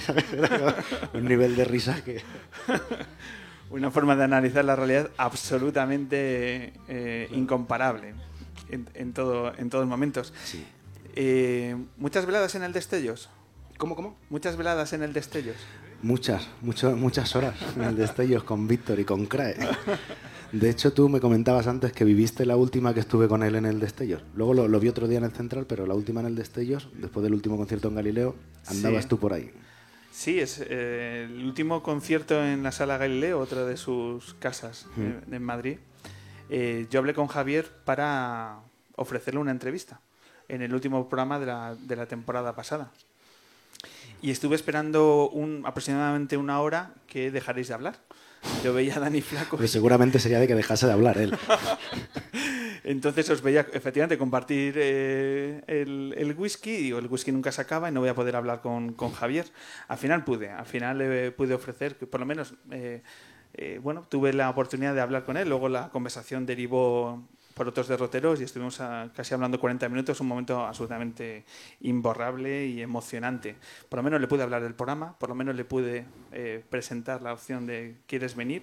Un 1.14 1.24
nivel 1.24 1.56
de 1.56 1.64
risa 1.64 2.02
que... 2.04 2.22
Una 3.70 3.90
forma 3.92 4.16
de 4.16 4.24
analizar 4.24 4.64
la 4.64 4.74
realidad 4.74 5.10
absolutamente 5.16 6.72
eh, 6.88 7.28
incomparable 7.32 8.14
en, 8.68 8.88
en 8.94 9.12
todo, 9.12 9.52
en 9.56 9.70
todos 9.70 9.86
momentos. 9.86 10.32
Sí. 10.44 10.64
Eh, 11.14 11.76
¿Muchas 11.96 12.26
veladas 12.26 12.54
en 12.56 12.64
el 12.64 12.72
Destellos? 12.72 13.28
¿Cómo, 13.78 13.94
cómo? 13.94 14.16
¿Muchas 14.28 14.56
veladas 14.56 14.92
en 14.92 15.02
el 15.04 15.12
Destellos? 15.12 15.56
Muchas, 16.02 16.48
mucho- 16.62 16.96
muchas 16.96 17.36
horas 17.36 17.54
en 17.76 17.84
el 17.84 17.96
Destellos 17.96 18.42
con 18.42 18.66
Víctor 18.66 18.98
y 18.98 19.04
con 19.04 19.26
Crae. 19.26 19.56
De 20.52 20.68
hecho, 20.68 20.92
tú 20.92 21.08
me 21.08 21.20
comentabas 21.20 21.66
antes 21.68 21.92
que 21.92 22.04
viviste 22.04 22.44
la 22.44 22.56
última 22.56 22.92
que 22.92 23.00
estuve 23.00 23.28
con 23.28 23.42
él 23.42 23.54
en 23.54 23.66
el 23.66 23.78
Destellos. 23.78 24.22
Luego 24.34 24.54
lo, 24.54 24.68
lo 24.68 24.80
vi 24.80 24.88
otro 24.88 25.06
día 25.06 25.18
en 25.18 25.24
el 25.24 25.30
Central, 25.32 25.66
pero 25.66 25.86
la 25.86 25.94
última 25.94 26.20
en 26.20 26.26
el 26.26 26.34
Destellos, 26.34 26.88
después 26.94 27.22
del 27.22 27.34
último 27.34 27.56
concierto 27.56 27.88
en 27.88 27.94
Galileo, 27.94 28.34
andabas 28.66 29.04
Sí. 29.04 29.08
tú 29.08 29.18
por 29.18 29.32
ahí. 29.32 29.50
Sí, 30.10 30.40
es 30.40 30.60
eh, 30.68 31.28
el 31.30 31.44
último 31.46 31.82
concierto 31.84 32.44
en 32.44 32.64
la 32.64 32.72
Sala 32.72 32.98
Galileo, 32.98 33.38
otra 33.38 33.64
de 33.64 33.76
sus 33.76 34.34
casas 34.34 34.86
eh, 34.98 35.20
en 35.30 35.42
Madrid. 35.42 35.78
Eh, 36.48 36.88
yo 36.90 36.98
hablé 36.98 37.14
con 37.14 37.28
Javier 37.28 37.70
para 37.84 38.58
ofrecerle 38.96 39.38
una 39.38 39.52
entrevista 39.52 40.00
en 40.48 40.62
el 40.62 40.74
último 40.74 41.08
programa 41.08 41.38
de 41.38 41.46
la, 41.46 41.76
de 41.76 41.94
la 41.94 42.06
temporada 42.06 42.56
pasada. 42.56 42.90
Y 44.20 44.32
estuve 44.32 44.56
esperando 44.56 45.30
un, 45.30 45.62
aproximadamente 45.64 46.36
una 46.36 46.60
hora 46.60 46.92
que 47.06 47.30
dejaréis 47.30 47.68
de 47.68 47.74
hablar. 47.74 47.94
Yo 48.64 48.72
veía 48.72 48.96
a 48.96 49.00
Dani 49.00 49.20
Flaco. 49.20 49.56
Pues 49.56 49.70
seguramente 49.70 50.18
sería 50.18 50.38
de 50.38 50.46
que 50.46 50.54
dejase 50.54 50.86
de 50.86 50.92
hablar 50.92 51.18
él. 51.18 51.36
Entonces 52.84 53.28
os 53.30 53.42
veía 53.42 53.66
efectivamente 53.72 54.18
compartir 54.18 54.74
eh, 54.76 55.62
el, 55.66 56.14
el 56.16 56.34
whisky. 56.34 56.76
Digo, 56.76 56.98
el 56.98 57.06
whisky 57.06 57.30
nunca 57.30 57.52
se 57.52 57.60
acaba 57.60 57.88
y 57.88 57.92
no 57.92 58.00
voy 58.00 58.08
a 58.08 58.14
poder 58.14 58.36
hablar 58.36 58.62
con, 58.62 58.94
con 58.94 59.12
Javier. 59.12 59.46
Al 59.88 59.98
final 59.98 60.24
pude, 60.24 60.50
al 60.50 60.66
final 60.66 60.98
le 60.98 61.30
pude 61.30 61.54
ofrecer, 61.54 61.96
que 61.96 62.06
por 62.06 62.20
lo 62.20 62.26
menos, 62.26 62.54
eh, 62.70 63.02
eh, 63.54 63.78
bueno, 63.82 64.06
tuve 64.08 64.32
la 64.32 64.48
oportunidad 64.48 64.94
de 64.94 65.02
hablar 65.02 65.24
con 65.24 65.36
él. 65.36 65.48
Luego 65.48 65.68
la 65.68 65.90
conversación 65.90 66.46
derivó 66.46 67.22
por 67.54 67.68
otros 67.68 67.88
derroteros 67.88 68.40
y 68.40 68.44
estuvimos 68.44 68.80
a- 68.80 69.10
casi 69.14 69.34
hablando 69.34 69.58
40 69.60 69.88
minutos, 69.88 70.20
un 70.20 70.28
momento 70.28 70.64
absolutamente 70.64 71.44
imborrable 71.80 72.66
y 72.66 72.80
emocionante. 72.80 73.56
Por 73.88 73.98
lo 73.98 74.02
menos 74.02 74.20
le 74.20 74.28
pude 74.28 74.42
hablar 74.42 74.62
del 74.62 74.74
programa, 74.74 75.18
por 75.18 75.28
lo 75.28 75.34
menos 75.34 75.54
le 75.56 75.64
pude 75.64 76.04
eh, 76.32 76.62
presentar 76.70 77.22
la 77.22 77.32
opción 77.32 77.66
de 77.66 77.96
¿quieres 78.06 78.34
venir? 78.36 78.62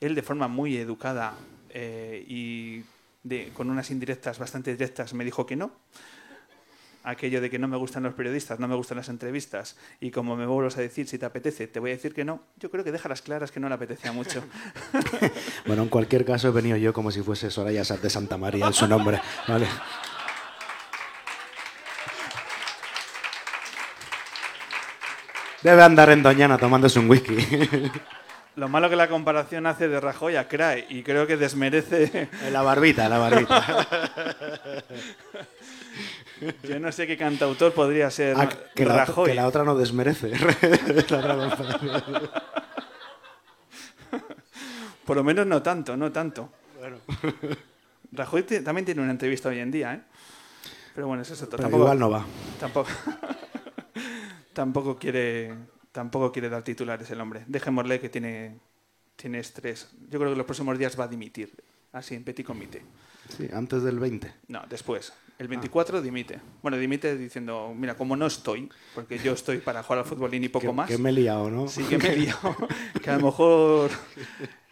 Él 0.00 0.14
de 0.14 0.22
forma 0.22 0.48
muy 0.48 0.76
educada 0.76 1.34
eh, 1.70 2.24
y 2.28 2.82
de- 3.22 3.50
con 3.54 3.70
unas 3.70 3.90
indirectas 3.90 4.38
bastante 4.38 4.72
directas 4.72 5.14
me 5.14 5.24
dijo 5.24 5.46
que 5.46 5.56
no. 5.56 5.72
Aquello 7.04 7.40
de 7.40 7.50
que 7.50 7.58
no 7.58 7.68
me 7.68 7.76
gustan 7.76 8.02
los 8.02 8.14
periodistas, 8.14 8.58
no 8.58 8.66
me 8.66 8.74
gustan 8.74 8.96
las 8.96 9.10
entrevistas 9.10 9.76
y 10.00 10.10
como 10.10 10.36
me 10.36 10.46
vuelvas 10.46 10.78
a 10.78 10.80
decir 10.80 11.06
si 11.06 11.18
te 11.18 11.26
apetece, 11.26 11.66
te 11.66 11.78
voy 11.78 11.90
a 11.90 11.94
decir 11.94 12.14
que 12.14 12.24
no. 12.24 12.42
Yo 12.58 12.70
creo 12.70 12.82
que 12.82 12.92
deja 12.92 13.08
las 13.08 13.20
claras 13.20 13.52
que 13.52 13.60
no 13.60 13.68
le 13.68 13.74
apetecía 13.74 14.12
mucho. 14.12 14.42
Bueno, 15.66 15.82
en 15.82 15.88
cualquier 15.88 16.24
caso 16.24 16.48
he 16.48 16.50
venido 16.50 16.76
yo 16.76 16.92
como 16.92 17.10
si 17.10 17.22
fuese 17.22 17.50
Soraya 17.50 17.84
Sat 17.84 18.00
de 18.00 18.10
Santa 18.10 18.36
María 18.36 18.66
en 18.66 18.72
su 18.72 18.86
nombre. 18.86 19.20
¿vale? 19.48 19.66
Debe 25.62 25.82
andar 25.82 26.10
en 26.10 26.22
Doñana 26.22 26.58
tomándose 26.58 26.98
un 26.98 27.08
whisky. 27.08 27.36
Lo 28.56 28.68
malo 28.68 28.88
que 28.88 28.96
la 28.96 29.08
comparación 29.08 29.66
hace 29.66 29.88
de 29.88 29.98
Rajoy 29.98 30.36
a 30.36 30.46
Crae 30.46 30.86
y 30.88 31.02
creo 31.02 31.26
que 31.26 31.36
desmerece. 31.36 32.28
La 32.52 32.62
barbita, 32.62 33.08
la 33.08 33.18
barbita. 33.18 33.88
Yo 36.68 36.78
no 36.80 36.90
sé 36.92 37.06
qué 37.06 37.16
cantautor 37.16 37.72
podría 37.72 38.10
ser 38.10 38.36
Ah, 38.38 38.48
que, 38.74 38.84
la, 38.84 39.04
Rajoy. 39.04 39.30
que 39.30 39.34
la 39.36 39.46
otra 39.46 39.64
no 39.64 39.76
desmerece. 39.76 40.32
Por 45.04 45.16
lo 45.16 45.24
menos 45.24 45.46
no 45.46 45.62
tanto, 45.62 45.96
no 45.96 46.10
tanto. 46.12 46.50
Rajoy 48.12 48.42
te- 48.44 48.60
también 48.60 48.84
tiene 48.84 49.02
una 49.02 49.10
entrevista 49.10 49.48
hoy 49.48 49.58
en 49.58 49.70
día, 49.70 49.94
¿eh? 49.94 50.00
Pero 50.94 51.08
bueno, 51.08 51.22
eso 51.22 51.34
es 51.34 51.42
otro. 51.42 51.56
Pero 51.56 51.64
Tampoco, 51.64 51.82
igual 51.84 51.98
no 51.98 52.10
va. 52.10 52.24
tampoco, 52.60 52.88
tampoco 54.52 54.96
quiere, 54.96 55.52
tampoco 55.92 56.30
quiere 56.32 56.48
dar 56.48 56.62
titulares 56.62 57.10
el 57.10 57.20
hombre. 57.20 57.42
Dejémosle 57.48 58.00
que 58.00 58.08
tiene, 58.08 58.60
tiene 59.16 59.40
estrés. 59.40 59.90
Yo 60.08 60.18
creo 60.20 60.30
que 60.30 60.36
los 60.36 60.46
próximos 60.46 60.78
días 60.78 60.98
va 60.98 61.04
a 61.04 61.08
dimitir, 61.08 61.52
así 61.92 62.14
en 62.14 62.22
petit 62.24 62.46
comité. 62.46 62.82
Sí, 63.36 63.48
antes 63.52 63.82
del 63.82 63.98
20. 63.98 64.32
No, 64.48 64.62
después. 64.68 65.12
El 65.38 65.48
24 65.48 66.00
dimite. 66.00 66.40
Bueno, 66.62 66.76
dimite 66.76 67.16
diciendo, 67.16 67.74
mira, 67.76 67.96
como 67.96 68.16
no 68.16 68.26
estoy, 68.26 68.70
porque 68.94 69.18
yo 69.18 69.32
estoy 69.32 69.58
para 69.58 69.82
jugar 69.82 70.00
al 70.00 70.04
fútbol 70.04 70.32
y 70.32 70.48
poco 70.48 70.68
que, 70.68 70.72
más. 70.72 70.88
que 70.88 70.96
me 70.96 71.10
he 71.10 71.12
liado, 71.12 71.50
¿no? 71.50 71.66
Sí 71.66 71.82
que 71.84 71.98
me 71.98 72.12
he 72.12 72.16
liado. 72.16 72.56
que 73.02 73.10
a 73.10 73.16
lo 73.16 73.26
mejor 73.26 73.90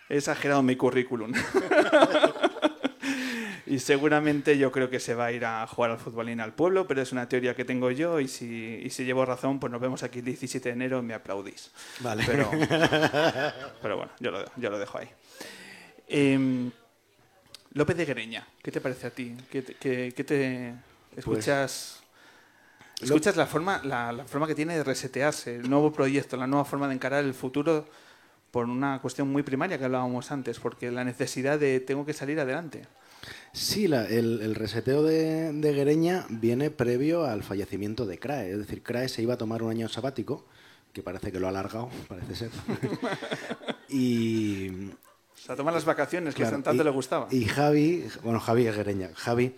he 0.09 0.19
exagerado 0.19 0.63
mi 0.63 0.77
currículum. 0.77 1.33
y 3.67 3.81
seguramente 3.81 4.57
yo 4.57 4.71
creo 4.71 4.89
que 4.89 5.01
se 5.01 5.15
va 5.15 5.27
a 5.27 5.33
ir 5.33 5.45
a 5.45 5.67
jugar 5.67 5.91
al 5.91 5.99
futbolín 5.99 6.41
al 6.41 6.55
pueblo, 6.55 6.87
pero 6.87 7.03
es 7.03 7.11
una 7.11 7.29
teoría 7.29 7.57
que 7.57 7.65
tengo 7.65 7.91
yo 7.91 8.21
y 8.21 8.29
si, 8.29 8.81
y 8.85 8.91
si 8.91 9.05
llevo 9.05 9.25
razón, 9.25 9.59
pues 9.59 9.73
nos 9.73 9.81
vemos 9.81 10.05
aquí 10.05 10.21
el 10.21 10.27
17 10.27 10.69
de 10.69 10.75
enero 10.75 11.01
y 11.01 11.03
me 11.03 11.15
aplaudís. 11.15 11.73
Vale. 12.01 12.23
Pero, 12.25 12.49
pero 13.83 13.97
bueno, 13.97 14.13
yo 14.21 14.31
lo, 14.31 14.45
yo 14.57 14.71
lo 14.71 14.79
dejo 14.79 14.99
ahí. 14.99 15.09
Em, 16.07 16.71
López 17.75 17.97
de 17.97 18.05
Guereña, 18.05 18.47
¿qué 18.63 18.71
te 18.71 18.81
parece 18.81 19.07
a 19.07 19.11
ti? 19.11 19.35
¿Qué 19.51 19.63
te, 19.63 19.75
qué- 19.75 20.13
qué 20.15 20.25
te 20.25 20.75
escuchas? 21.17 22.03
¿Escuchas 23.01 23.37
la 23.37 23.47
forma, 23.47 23.81
la, 23.85 24.13
la 24.13 24.25
forma 24.25 24.47
que 24.47 24.55
tiene 24.55 24.77
de 24.77 24.85
resetearse, 24.85 25.57
el 25.57 25.69
nuevo 25.69 25.93
proyecto, 25.93 26.37
la 26.37 26.47
nueva 26.47 26.65
forma 26.65 26.87
de 26.87 26.95
encarar 26.95 27.25
el 27.25 27.35
futuro 27.35 27.89
por 28.51 28.67
una 28.67 29.01
cuestión 29.01 29.29
muy 29.33 29.43
primaria 29.43 29.79
que 29.79 29.85
hablábamos 29.87 30.31
antes, 30.31 30.61
porque 30.61 30.91
la 30.91 31.03
necesidad 31.03 31.59
de 31.59 31.81
tengo 31.81 32.05
que 32.07 32.13
salir 32.13 32.39
adelante. 32.39 32.83
Sí, 33.53 33.89
la- 33.89 34.05
el, 34.07 34.41
el 34.43 34.55
reseteo 34.55 35.03
de, 35.03 35.53
de 35.53 35.73
Guereña 35.73 36.27
viene 36.29 36.71
previo 36.71 37.25
al 37.25 37.43
fallecimiento 37.43 38.05
de 38.07 38.19
Crae. 38.19 38.53
Es 38.53 38.59
decir, 38.59 38.83
Crae 38.83 39.09
se 39.09 39.23
iba 39.23 39.35
a 39.35 39.39
tomar 39.39 39.63
un 39.63 39.71
año 39.71 39.89
sabático, 39.89 40.45
que 40.93 41.03
parece 41.03 41.33
que 41.33 41.41
lo 41.41 41.47
ha 41.47 41.51
alargado, 41.51 41.89
parece 42.09 42.37
ser. 42.37 42.51
y, 43.89 44.91
O 45.43 45.45
sea, 45.45 45.57
tomar 45.57 45.75
las 45.75 45.85
vacaciones 45.85 46.35
que 46.37 46.43
claro, 46.43 46.63
tanto 46.63 46.81
y- 46.83 46.85
le 46.85 46.91
gustaba. 46.91 47.27
Y 47.33 47.45
Javi, 47.47 48.05
bueno, 48.23 48.39
Javi 48.39 48.67
es 48.69 48.77
Guereña. 48.77 49.11
Javi, 49.15 49.55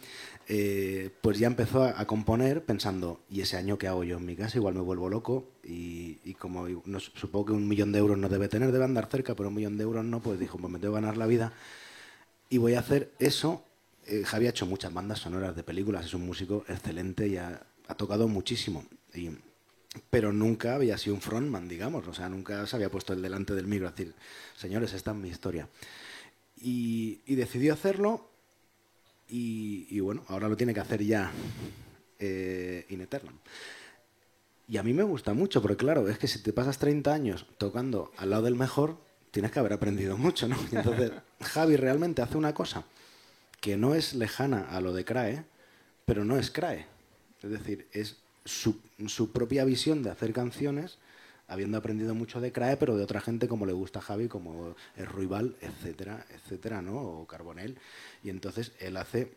eh, 0.48 1.10
pues 1.20 1.38
ya 1.38 1.46
empezó 1.46 1.84
a, 1.84 2.00
a 2.00 2.06
componer 2.06 2.64
pensando, 2.64 3.20
¿y 3.28 3.42
ese 3.42 3.58
año 3.58 3.76
qué 3.76 3.86
hago 3.88 4.02
yo 4.02 4.16
en 4.16 4.24
mi 4.24 4.34
casa? 4.34 4.56
Igual 4.56 4.74
me 4.74 4.80
vuelvo 4.80 5.10
loco. 5.10 5.46
Y, 5.62 6.20
y 6.24 6.34
como 6.34 6.66
no, 6.86 7.00
supongo 7.00 7.46
que 7.46 7.52
un 7.52 7.68
millón 7.68 7.92
de 7.92 7.98
euros 7.98 8.16
no 8.16 8.30
debe 8.30 8.48
tener, 8.48 8.72
debe 8.72 8.84
andar 8.84 9.08
cerca, 9.10 9.34
pero 9.34 9.50
un 9.50 9.54
millón 9.56 9.76
de 9.76 9.82
euros 9.84 10.04
no, 10.06 10.20
pues 10.20 10.40
dijo, 10.40 10.56
pues 10.56 10.72
me 10.72 10.78
tengo 10.78 10.94
que 10.94 11.00
ganar 11.02 11.18
la 11.18 11.26
vida. 11.26 11.52
Y 12.48 12.56
voy 12.58 12.74
a 12.74 12.80
hacer 12.80 13.12
eso. 13.18 13.62
Eh, 14.06 14.22
Javi 14.24 14.46
ha 14.46 14.50
hecho 14.50 14.64
muchas 14.66 14.92
bandas 14.92 15.18
sonoras 15.18 15.54
de 15.54 15.64
películas, 15.64 16.06
es 16.06 16.14
un 16.14 16.24
músico 16.26 16.64
excelente 16.68 17.26
y 17.28 17.36
ha, 17.36 17.62
ha 17.88 17.94
tocado 17.94 18.26
muchísimo. 18.26 18.86
Y- 19.14 19.30
pero 20.10 20.32
nunca 20.32 20.74
había 20.74 20.98
sido 20.98 21.14
un 21.14 21.20
frontman, 21.20 21.68
digamos. 21.68 22.06
O 22.08 22.14
sea, 22.14 22.28
nunca 22.28 22.66
se 22.66 22.76
había 22.76 22.90
puesto 22.90 23.12
el 23.12 23.22
delante 23.22 23.54
del 23.54 23.66
micro 23.66 23.88
a 23.88 23.90
decir, 23.92 24.14
señores, 24.56 24.92
esta 24.92 25.12
es 25.12 25.16
mi 25.16 25.28
historia. 25.28 25.68
Y, 26.56 27.20
y 27.26 27.34
decidió 27.34 27.72
hacerlo 27.72 28.30
y, 29.28 29.86
y 29.90 30.00
bueno, 30.00 30.24
ahora 30.28 30.48
lo 30.48 30.56
tiene 30.56 30.74
que 30.74 30.80
hacer 30.80 31.02
ya 31.02 31.30
eh, 32.18 32.86
in 32.88 33.00
eternum. 33.00 33.34
Y 34.66 34.78
a 34.78 34.82
mí 34.82 34.94
me 34.94 35.02
gusta 35.02 35.34
mucho, 35.34 35.60
porque 35.60 35.76
claro, 35.76 36.08
es 36.08 36.18
que 36.18 36.28
si 36.28 36.42
te 36.42 36.52
pasas 36.52 36.78
30 36.78 37.12
años 37.12 37.46
tocando 37.58 38.12
al 38.16 38.30
lado 38.30 38.44
del 38.44 38.54
mejor, 38.54 38.98
tienes 39.30 39.50
que 39.50 39.58
haber 39.58 39.74
aprendido 39.74 40.16
mucho, 40.16 40.48
¿no? 40.48 40.56
Y 40.72 40.76
entonces, 40.76 41.12
Javi 41.40 41.76
realmente 41.76 42.22
hace 42.22 42.38
una 42.38 42.54
cosa 42.54 42.84
que 43.60 43.76
no 43.76 43.94
es 43.94 44.14
lejana 44.14 44.62
a 44.70 44.80
lo 44.80 44.92
de 44.92 45.04
Crae, 45.04 45.44
pero 46.06 46.24
no 46.24 46.38
es 46.38 46.50
Crae. 46.50 46.86
Es 47.42 47.50
decir, 47.50 47.88
es 47.92 48.23
su, 48.44 49.30
propia 49.32 49.64
visión 49.64 50.02
de 50.02 50.10
hacer 50.10 50.32
canciones, 50.32 50.98
habiendo 51.46 51.78
aprendido 51.78 52.14
mucho 52.14 52.40
de 52.40 52.52
Crae, 52.52 52.76
pero 52.76 52.96
de 52.96 53.04
otra 53.04 53.20
gente 53.20 53.48
como 53.48 53.66
le 53.66 53.72
gusta 53.72 53.98
a 53.98 54.02
Javi, 54.02 54.28
como 54.28 54.74
es 54.96 55.08
Ruibal, 55.08 55.56
etcétera, 55.60 56.26
etcétera, 56.30 56.82
¿no? 56.82 56.96
O 56.96 57.26
Carbonell. 57.26 57.78
Y 58.22 58.30
entonces 58.30 58.72
él 58.78 58.96
hace 58.96 59.32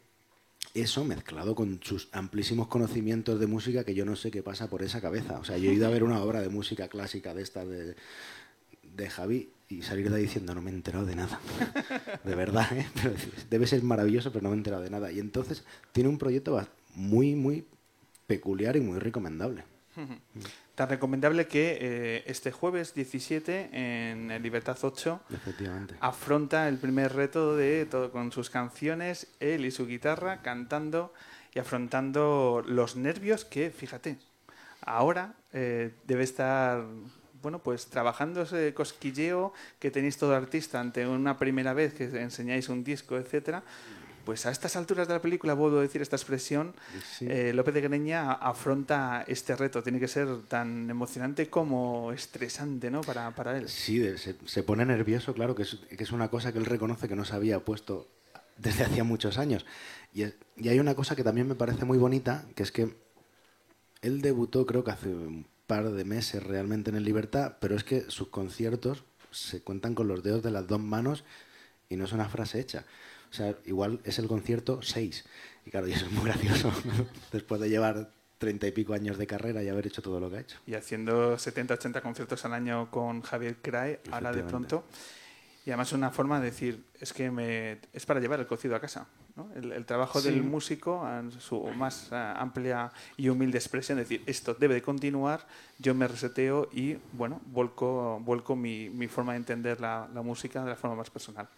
eso 0.74 1.04
mezclado 1.04 1.56
con 1.56 1.80
sus 1.82 2.10
amplísimos 2.12 2.68
conocimientos 2.68 3.40
de 3.40 3.48
música 3.48 3.84
que 3.84 3.96
yo 3.96 4.06
no 4.06 4.16
sé 4.16 4.32
qué 4.32 4.44
pasa 4.44 4.70
por 4.70 4.84
esa 4.84 5.02
cabeza. 5.02 5.40
O 5.40 5.44
sea, 5.44 5.58
yo 5.58 5.72
he 5.72 5.74
ido 5.74 5.88
a 5.88 5.92
ver 5.92 6.04
una 6.04 6.22
obra 6.22 6.42
de 6.42 6.50
música 6.50 6.88
clásica 6.88 7.34
de 7.34 7.42
esta 7.42 7.66
de, 7.66 7.96
de 8.96 9.10
Javi 9.10 9.50
y 9.70 9.82
salir 9.82 10.10
de 10.10 10.18
ahí 10.18 10.22
diciendo 10.24 10.56
no 10.56 10.62
me 10.62 10.72
he 10.72 10.74
enterado 10.74 11.06
de 11.06 11.16
nada. 11.16 11.40
de 12.24 12.36
verdad, 12.36 12.78
¿eh? 12.78 12.88
Pero 12.96 13.14
debe 13.50 13.68
ser 13.68 13.84
maravilloso, 13.84 14.32
pero 14.32 14.44
no 14.44 14.50
me 14.50 14.56
he 14.56 14.60
enterado 14.60 14.84
de 14.84 14.90
nada. 14.90 15.12
Y 15.12 15.20
entonces 15.20 15.64
tiene 15.92 16.10
un 16.10 16.18
proyecto 16.18 16.66
muy, 16.96 17.36
muy 17.36 17.66
peculiar 18.28 18.76
y 18.76 18.82
muy 18.82 19.00
recomendable. 19.00 19.64
Tan 20.76 20.90
recomendable 20.90 21.48
que 21.48 21.78
eh, 21.82 22.24
este 22.28 22.52
jueves 22.52 22.94
17 22.94 23.70
en 23.72 24.30
el 24.30 24.44
Libertad 24.44 24.78
8 24.80 25.22
Efectivamente. 25.32 25.96
afronta 26.02 26.68
el 26.70 26.78
primer 26.78 27.16
reto 27.16 27.56
de 27.56 27.88
todo 27.88 28.12
con 28.12 28.32
sus 28.32 28.52
canciones, 28.52 29.26
él 29.40 29.66
y 29.66 29.72
su 29.72 29.88
guitarra 29.88 30.44
cantando 30.44 31.16
y 31.52 31.58
afrontando 31.58 32.64
los 32.68 32.96
nervios 32.96 33.44
que, 33.44 33.72
fíjate, 33.72 34.18
ahora 34.82 35.34
eh, 35.52 35.96
debe 36.06 36.24
estar, 36.24 36.86
bueno, 37.42 37.58
pues 37.58 37.88
trabajando 37.88 38.44
ese 38.44 38.76
cosquilleo 38.76 39.54
que 39.80 39.90
tenéis 39.90 40.18
todo 40.18 40.36
artista 40.36 40.80
ante 40.80 41.08
una 41.08 41.40
primera 41.40 41.74
vez 41.74 41.96
que 41.96 42.04
enseñáis 42.22 42.70
un 42.70 42.84
disco, 42.84 43.18
etcétera. 43.18 43.64
Pues 44.28 44.46
a 44.46 44.52
estas 44.52 44.76
alturas 44.76 45.08
de 45.08 45.14
la 45.14 45.22
película, 45.22 45.56
puedo 45.56 45.80
decir 45.80 46.02
esta 46.02 46.18
expresión, 46.18 46.74
Sí. 47.18 47.26
eh, 47.30 47.54
López 47.54 47.74
de 47.74 47.80
Greña 47.80 48.34
afronta 48.34 49.24
este 49.26 49.56
reto. 49.56 49.82
Tiene 49.82 50.02
que 50.02 50.10
ser 50.10 50.28
tan 50.50 50.90
emocionante 50.90 51.50
como 51.50 52.12
estresante, 52.12 52.92
¿no? 52.92 53.00
Para, 53.00 53.32
para 53.34 53.58
él. 53.58 53.70
Sí, 53.70 54.02
se, 54.18 54.36
se 54.46 54.64
pone 54.64 54.86
nervioso, 54.86 55.34
claro, 55.34 55.56
que 55.56 55.64
es, 55.64 55.76
que 55.98 56.04
es 56.04 56.12
una 56.12 56.28
cosa 56.30 56.52
que 56.52 56.60
él 56.60 56.66
reconoce 56.66 57.08
que 57.08 57.16
no 57.16 57.24
se 57.24 57.36
había 57.36 57.62
puesto 57.64 58.06
desde 58.58 58.84
hacía 58.84 59.06
muchos 59.06 59.38
años. 59.38 59.66
Y, 60.14 60.24
es- 60.24 60.34
y 60.58 60.68
hay 60.68 60.80
una 60.82 60.94
cosa 60.94 61.16
que 61.16 61.24
también 61.24 61.48
me 61.48 61.56
parece 61.56 61.86
muy 61.86 61.98
bonita, 61.98 62.44
que 62.54 62.64
es 62.64 62.74
que 62.74 62.98
él 64.02 64.22
debutó 64.22 64.66
creo 64.66 64.84
que 64.84 64.92
hace 64.92 65.08
un 65.08 65.48
par 65.68 65.90
de 65.90 66.04
meses 66.04 66.44
realmente 66.44 66.90
en 66.90 66.98
el 66.98 67.06
Libertad, 67.06 67.56
pero 67.62 67.78
es 67.78 67.86
que 67.86 68.12
sus 68.12 68.28
conciertos 68.28 69.06
se 69.32 69.62
cuentan 69.62 69.96
con 69.96 70.10
los 70.10 70.22
dedos 70.22 70.44
de 70.44 70.52
las 70.52 70.68
dos 70.68 70.82
manos 70.82 71.24
y 71.88 71.96
no 71.96 72.04
es 72.04 72.12
una 72.12 72.28
frase 72.28 72.60
hecha. 72.60 72.84
O 73.30 73.34
sea, 73.34 73.56
igual 73.66 74.00
es 74.04 74.20
el 74.20 74.28
concierto 74.28 74.82
6. 74.82 75.26
Y 75.66 75.72
claro, 75.72 75.88
y 75.88 75.94
eso 75.94 76.06
es 76.06 76.12
muy 76.12 76.26
gracioso, 76.26 76.72
después 77.32 77.60
de 77.62 77.70
llevar 77.70 78.10
treinta 78.38 78.68
y 78.68 78.72
pico 78.72 78.94
años 78.94 79.18
de 79.18 79.26
carrera 79.28 79.64
y 79.64 79.70
haber 79.70 79.88
hecho 79.88 80.02
todo 80.02 80.20
lo 80.20 80.30
que 80.30 80.38
ha 80.38 80.40
hecho. 80.42 80.58
y 80.68 80.76
haciendo 80.76 81.38
70, 81.40 81.74
80 81.74 82.02
conciertos 82.02 82.46
al 82.46 82.54
año 82.54 82.90
con 82.92 83.22
Javier 83.22 83.58
Crae, 83.62 84.00
ahora 84.12 84.32
de 84.32 84.44
pronto. 84.44 84.84
Y 85.66 85.72
además 85.72 85.92
una 85.92 86.12
forma 86.12 86.40
de 86.40 86.46
decir, 86.46 86.86
es 87.02 87.12
que 87.12 87.30
me, 87.30 87.80
es 87.92 88.06
para 88.06 88.22
llevar 88.22 88.40
el 88.40 88.48
cocido 88.48 88.74
a 88.76 88.80
casa. 88.80 89.06
¿no? 89.36 89.50
El, 89.54 89.74
el 89.74 89.86
trabajo 89.86 90.22
Sí. 90.22 90.30
del 90.30 90.42
músico, 90.42 91.06
en 91.10 91.30
su 91.42 91.62
más 91.76 92.08
eh, 92.12 92.16
amplia 92.16 92.90
y 93.18 93.28
humilde 93.28 93.58
expresión, 93.58 94.00
es 94.00 94.08
decir, 94.08 94.24
esto 94.28 94.54
debe 94.54 94.76
de 94.76 94.82
continuar, 94.82 95.46
yo 95.78 95.94
me 95.94 96.08
reseteo 96.08 96.70
y, 96.72 96.96
bueno, 97.12 97.42
vuelco, 97.48 98.18
vuelco 98.24 98.56
mi, 98.56 98.90
mi 98.90 99.08
forma 99.10 99.34
de 99.34 99.40
entender 99.40 99.82
la, 99.82 100.08
la 100.14 100.22
música 100.22 100.64
de 100.64 100.70
la 100.70 100.76
forma 100.78 100.96
más 100.96 101.10
personal. 101.10 101.50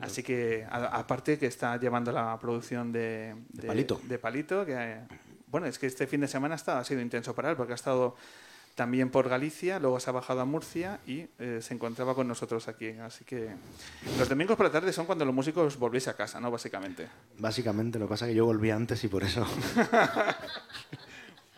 Así 0.00 0.22
que, 0.22 0.66
aparte 0.70 1.38
que 1.38 1.46
está 1.46 1.76
llevando 1.78 2.12
la 2.12 2.38
producción 2.38 2.92
de, 2.92 3.34
De 3.50 3.66
Palito. 3.66 4.00
de 4.04 4.18
Palito, 4.18 4.64
que 4.66 4.98
bueno, 5.48 5.66
es 5.66 5.78
que 5.78 5.86
este 5.86 6.06
fin 6.06 6.20
de 6.20 6.28
semana 6.28 6.54
ha, 6.54 6.56
estado- 6.56 6.78
ha 6.78 6.84
sido 6.84 7.00
intenso 7.00 7.34
para 7.34 7.50
él, 7.50 7.56
porque 7.56 7.72
ha 7.72 7.76
estado 7.76 8.16
también 8.74 9.10
por 9.10 9.28
Galicia, 9.28 9.78
luego 9.78 10.00
se 10.00 10.08
ha 10.08 10.14
bajado 10.14 10.40
a 10.40 10.46
Murcia 10.46 10.98
y 11.06 11.26
eh, 11.38 11.58
se 11.60 11.74
encontraba 11.74 12.14
con 12.14 12.26
nosotros 12.26 12.68
aquí. 12.68 12.88
Así 12.88 13.22
que 13.22 13.50
los 14.18 14.26
domingos 14.30 14.56
por 14.56 14.64
la 14.64 14.72
tarde 14.72 14.94
son 14.94 15.04
cuando 15.04 15.26
los 15.26 15.34
músicos 15.34 15.76
volvéis 15.78 16.08
a 16.08 16.16
casa, 16.16 16.40
¿no? 16.40 16.50
Básicamente. 16.50 17.06
Básicamente, 17.38 17.98
lo 17.98 18.06
que 18.06 18.10
pasa 18.10 18.24
es 18.24 18.30
que 18.30 18.36
yo 18.36 18.46
volví 18.46 18.70
antes 18.70 19.04
y 19.04 19.08
por 19.08 19.24
eso. 19.24 19.46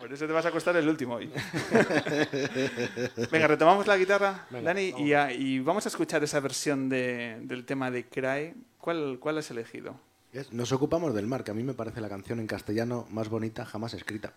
Por 0.05 0.13
eso 0.13 0.27
te 0.27 0.33
vas 0.33 0.45
a 0.45 0.49
acostar 0.49 0.75
el 0.77 0.87
último 0.87 1.15
hoy. 1.15 1.31
Venga, 3.31 3.47
retomamos 3.47 3.87
la 3.87 3.97
guitarra, 3.97 4.45
Dani, 4.51 4.93
y, 4.99 5.13
a- 5.13 5.33
y 5.33 5.59
vamos 5.61 5.83
a 5.87 5.89
escuchar 5.89 6.23
esa 6.23 6.39
versión 6.39 6.89
de- 6.89 7.39
del 7.41 7.65
tema 7.65 7.89
de 7.89 8.05
Cry. 8.05 8.53
¿Cuál, 8.77 9.17
¿Cuál 9.19 9.39
has 9.39 9.49
elegido? 9.49 9.99
Es- 10.31 10.53
Nos 10.53 10.71
ocupamos 10.71 11.15
del 11.15 11.25
mar, 11.25 11.43
que 11.43 11.49
a 11.49 11.53
mí 11.55 11.63
me 11.63 11.73
parece 11.73 12.01
la 12.01 12.09
canción 12.09 12.39
en 12.39 12.45
castellano 12.45 13.07
más 13.09 13.29
bonita 13.29 13.65
jamás 13.65 13.95
escrita. 13.95 14.31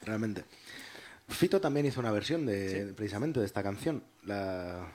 Realmente. 0.00 0.44
Fito 1.28 1.60
también 1.60 1.84
hizo 1.84 2.00
una 2.00 2.10
versión 2.10 2.46
de, 2.46 2.94
precisamente 2.96 3.38
de 3.38 3.44
esta 3.44 3.62
canción, 3.62 4.02
la, 4.24 4.86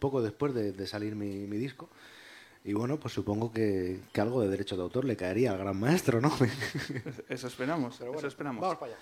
poco 0.00 0.22
después 0.22 0.54
de, 0.54 0.72
de 0.72 0.86
salir 0.88 1.14
mi, 1.14 1.46
mi 1.46 1.56
disco. 1.56 1.88
Y 2.64 2.72
bueno, 2.72 2.98
pues 2.98 3.14
supongo 3.14 3.52
que, 3.52 4.00
que 4.12 4.20
algo 4.20 4.40
de 4.42 4.48
derecho 4.48 4.76
de 4.76 4.82
autor 4.82 5.04
le 5.04 5.16
caería 5.16 5.52
al 5.52 5.58
gran 5.58 5.78
maestro, 5.78 6.20
¿no? 6.20 6.32
Eso 7.28 7.46
esperamos. 7.46 8.00
eso 8.00 8.26
esperamos. 8.26 8.60
Vamos 8.60 8.76
para 8.78 8.92
allá. 8.92 9.00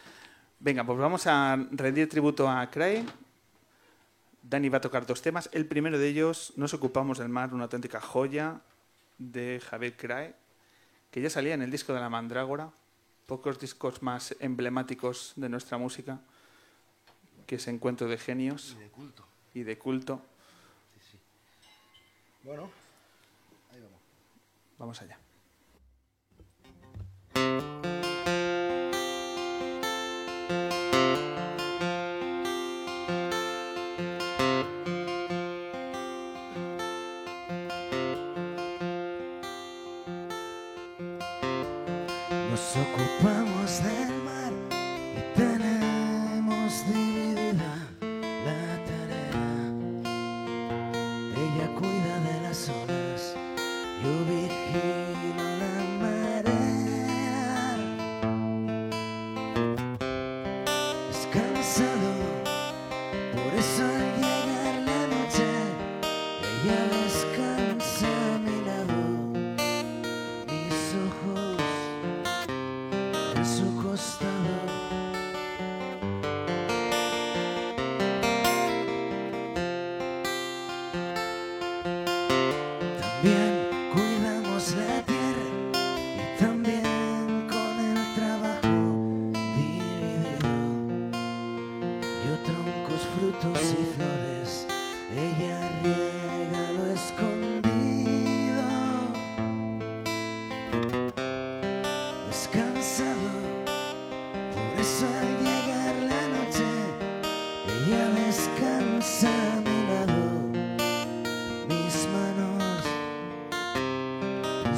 Venga, 0.62 0.84
pues 0.84 0.98
vamos 0.98 1.26
a 1.26 1.56
rendir 1.70 2.06
tributo 2.06 2.46
a 2.46 2.70
Cray. 2.70 3.06
Dani 4.42 4.68
va 4.68 4.76
a 4.76 4.80
tocar 4.82 5.06
dos 5.06 5.22
temas. 5.22 5.48
El 5.52 5.64
primero 5.64 5.98
de 5.98 6.06
ellos, 6.06 6.52
Nos 6.56 6.74
ocupamos 6.74 7.18
del 7.18 7.30
mar, 7.30 7.54
una 7.54 7.64
auténtica 7.64 7.98
joya 7.98 8.60
de 9.16 9.58
Javier 9.60 9.96
Cray, 9.96 10.34
que 11.10 11.22
ya 11.22 11.30
salía 11.30 11.54
en 11.54 11.62
el 11.62 11.70
disco 11.70 11.94
de 11.94 12.00
la 12.00 12.10
Mandrágora. 12.10 12.70
Pocos 13.24 13.58
discos 13.58 14.02
más 14.02 14.36
emblemáticos 14.40 15.32
de 15.36 15.48
nuestra 15.48 15.78
música, 15.78 16.20
que 17.46 17.54
es 17.54 17.66
Encuentro 17.66 18.06
de 18.06 18.18
Genios 18.18 18.76
de 18.78 18.88
culto. 18.88 19.26
y 19.54 19.62
de 19.62 19.78
culto. 19.78 20.20
Bueno, 22.42 22.70
Vamos 24.78 25.00
allá. 25.02 25.18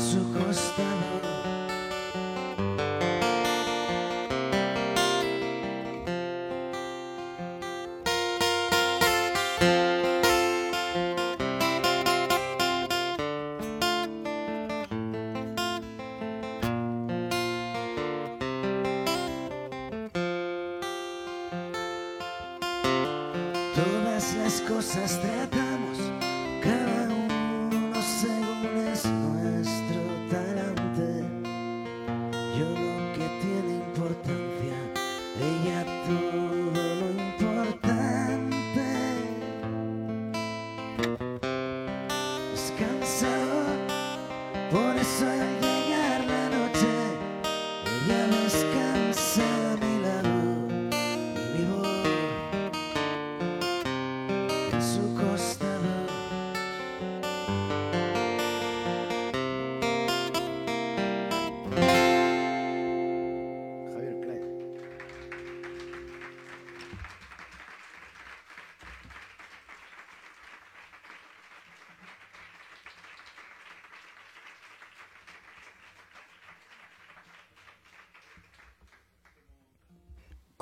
En 0.02 0.10
su 0.10 0.32
costado. 0.32 1.22
Todas 1.22 1.41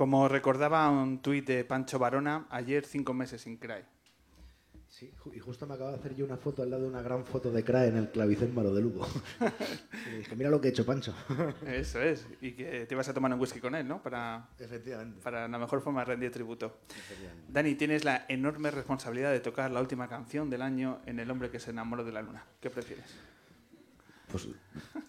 Como 0.00 0.28
recordaba 0.28 0.88
un 0.88 1.20
tuit 1.20 1.46
de 1.46 1.62
Pancho 1.62 1.98
Varona, 1.98 2.46
ayer 2.48 2.86
cinco 2.86 3.12
meses 3.12 3.42
sin 3.42 3.58
CRAE. 3.58 3.84
Sí, 4.88 5.12
y 5.34 5.38
justo 5.38 5.66
me 5.66 5.74
acabo 5.74 5.90
de 5.90 5.96
hacer 5.96 6.14
yo 6.16 6.24
una 6.24 6.38
foto 6.38 6.62
al 6.62 6.70
lado 6.70 6.84
de 6.84 6.88
una 6.88 7.02
gran 7.02 7.26
foto 7.26 7.52
de 7.52 7.62
CRAE 7.62 7.88
en 7.88 7.98
el 7.98 8.10
clavicémbalo 8.10 8.72
de 8.72 8.80
Lugo. 8.80 9.06
y 10.10 10.16
dije, 10.16 10.34
mira 10.36 10.48
lo 10.48 10.58
que 10.58 10.68
he 10.68 10.70
hecho, 10.70 10.86
Pancho. 10.86 11.14
Eso 11.66 12.00
es. 12.00 12.26
Y 12.40 12.52
que 12.52 12.86
te 12.86 12.94
vas 12.94 13.10
a 13.10 13.12
tomar 13.12 13.30
un 13.34 13.38
whisky 13.38 13.60
con 13.60 13.74
él, 13.74 13.86
¿no? 13.86 14.02
Para, 14.02 14.48
Efectivamente. 14.58 15.20
para 15.22 15.46
la 15.46 15.58
mejor 15.58 15.82
forma 15.82 16.00
de 16.00 16.06
rendir 16.06 16.30
tributo. 16.30 16.78
Dani, 17.46 17.74
tienes 17.74 18.02
la 18.02 18.24
enorme 18.30 18.70
responsabilidad 18.70 19.32
de 19.32 19.40
tocar 19.40 19.70
la 19.70 19.82
última 19.82 20.08
canción 20.08 20.48
del 20.48 20.62
año 20.62 21.02
en 21.04 21.20
El 21.20 21.30
hombre 21.30 21.50
que 21.50 21.60
se 21.60 21.72
enamoró 21.72 22.04
de 22.04 22.12
la 22.12 22.22
luna. 22.22 22.42
¿Qué 22.58 22.70
prefieres? 22.70 23.04
Pues 24.32 24.48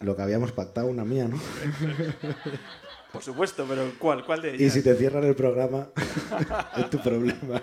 lo 0.01 0.17
que 0.17 0.21
habíamos 0.21 0.51
pactado, 0.51 0.87
una 0.87 1.05
mía, 1.05 1.29
¿no? 1.29 1.39
Por 3.11 3.21
supuesto, 3.21 3.65
pero 3.67 3.91
¿cuál? 3.99 4.25
¿Cuál 4.25 4.41
de 4.41 4.55
ellas? 4.55 4.61
Y 4.61 4.69
si 4.69 4.81
te 4.81 4.95
cierran 4.95 5.25
el 5.25 5.35
programa, 5.35 5.89
es 6.77 6.89
tu 6.89 6.97
problema. 6.99 7.61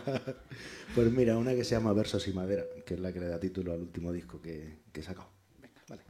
Pues 0.94 1.11
mira, 1.11 1.38
una 1.38 1.54
que 1.54 1.64
se 1.64 1.74
llama 1.74 1.92
Versos 1.94 2.28
y 2.28 2.32
Madera, 2.32 2.64
que 2.84 2.94
es 2.94 3.00
la 3.00 3.12
que 3.12 3.20
le 3.20 3.28
da 3.28 3.40
título 3.40 3.72
al 3.72 3.80
último 3.80 4.12
disco 4.12 4.40
que, 4.42 4.80
que 4.92 5.00
he 5.00 5.02
sacado. 5.02 5.28
Vale. 5.88 6.02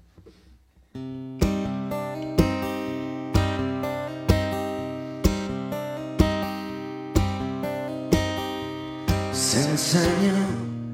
Se 9.33 9.71
ensañó 9.71 10.35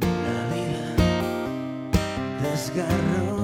la 0.01 0.55
vida, 0.55 0.97
desgarró 2.43 3.44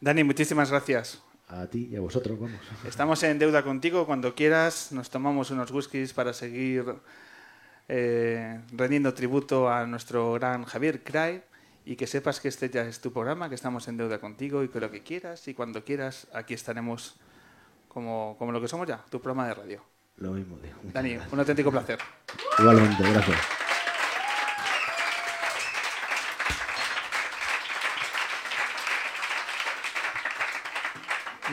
Dani, 0.00 0.24
muchísimas 0.24 0.70
gracias. 0.70 1.22
A 1.48 1.66
ti 1.66 1.88
y 1.90 1.96
a 1.96 2.00
vosotros, 2.00 2.38
vamos. 2.38 2.60
Estamos 2.86 3.22
en 3.22 3.38
deuda 3.38 3.62
contigo. 3.62 4.06
Cuando 4.06 4.34
quieras, 4.34 4.92
nos 4.92 5.10
tomamos 5.10 5.50
unos 5.50 5.70
whiskies 5.70 6.12
para 6.12 6.32
seguir 6.32 6.84
eh, 7.88 8.60
rendiendo 8.72 9.12
tributo 9.12 9.68
a 9.68 9.86
nuestro 9.86 10.32
gran 10.34 10.64
Javier 10.64 11.02
Cray. 11.02 11.42
Y 11.84 11.96
que 11.96 12.06
sepas 12.06 12.40
que 12.40 12.48
este 12.48 12.70
ya 12.70 12.82
es 12.82 13.00
tu 13.00 13.12
programa, 13.12 13.48
que 13.48 13.54
estamos 13.54 13.88
en 13.88 13.96
deuda 13.96 14.20
contigo 14.20 14.62
y 14.62 14.68
que 14.68 14.80
lo 14.80 14.90
que 14.90 15.02
quieras 15.02 15.48
y 15.48 15.54
cuando 15.54 15.82
quieras, 15.82 16.28
aquí 16.32 16.54
estaremos 16.54 17.16
como, 17.88 18.36
como 18.38 18.52
lo 18.52 18.60
que 18.60 18.68
somos 18.68 18.86
ya, 18.86 19.02
tu 19.10 19.20
programa 19.20 19.48
de 19.48 19.54
radio. 19.54 19.82
Lo 20.18 20.30
mismo 20.32 20.58
digo. 20.62 20.76
Dani, 20.82 21.18
un 21.32 21.38
auténtico 21.38 21.70
placer. 21.70 21.98
Igualmente, 22.58 23.02
gracias. 23.02 23.59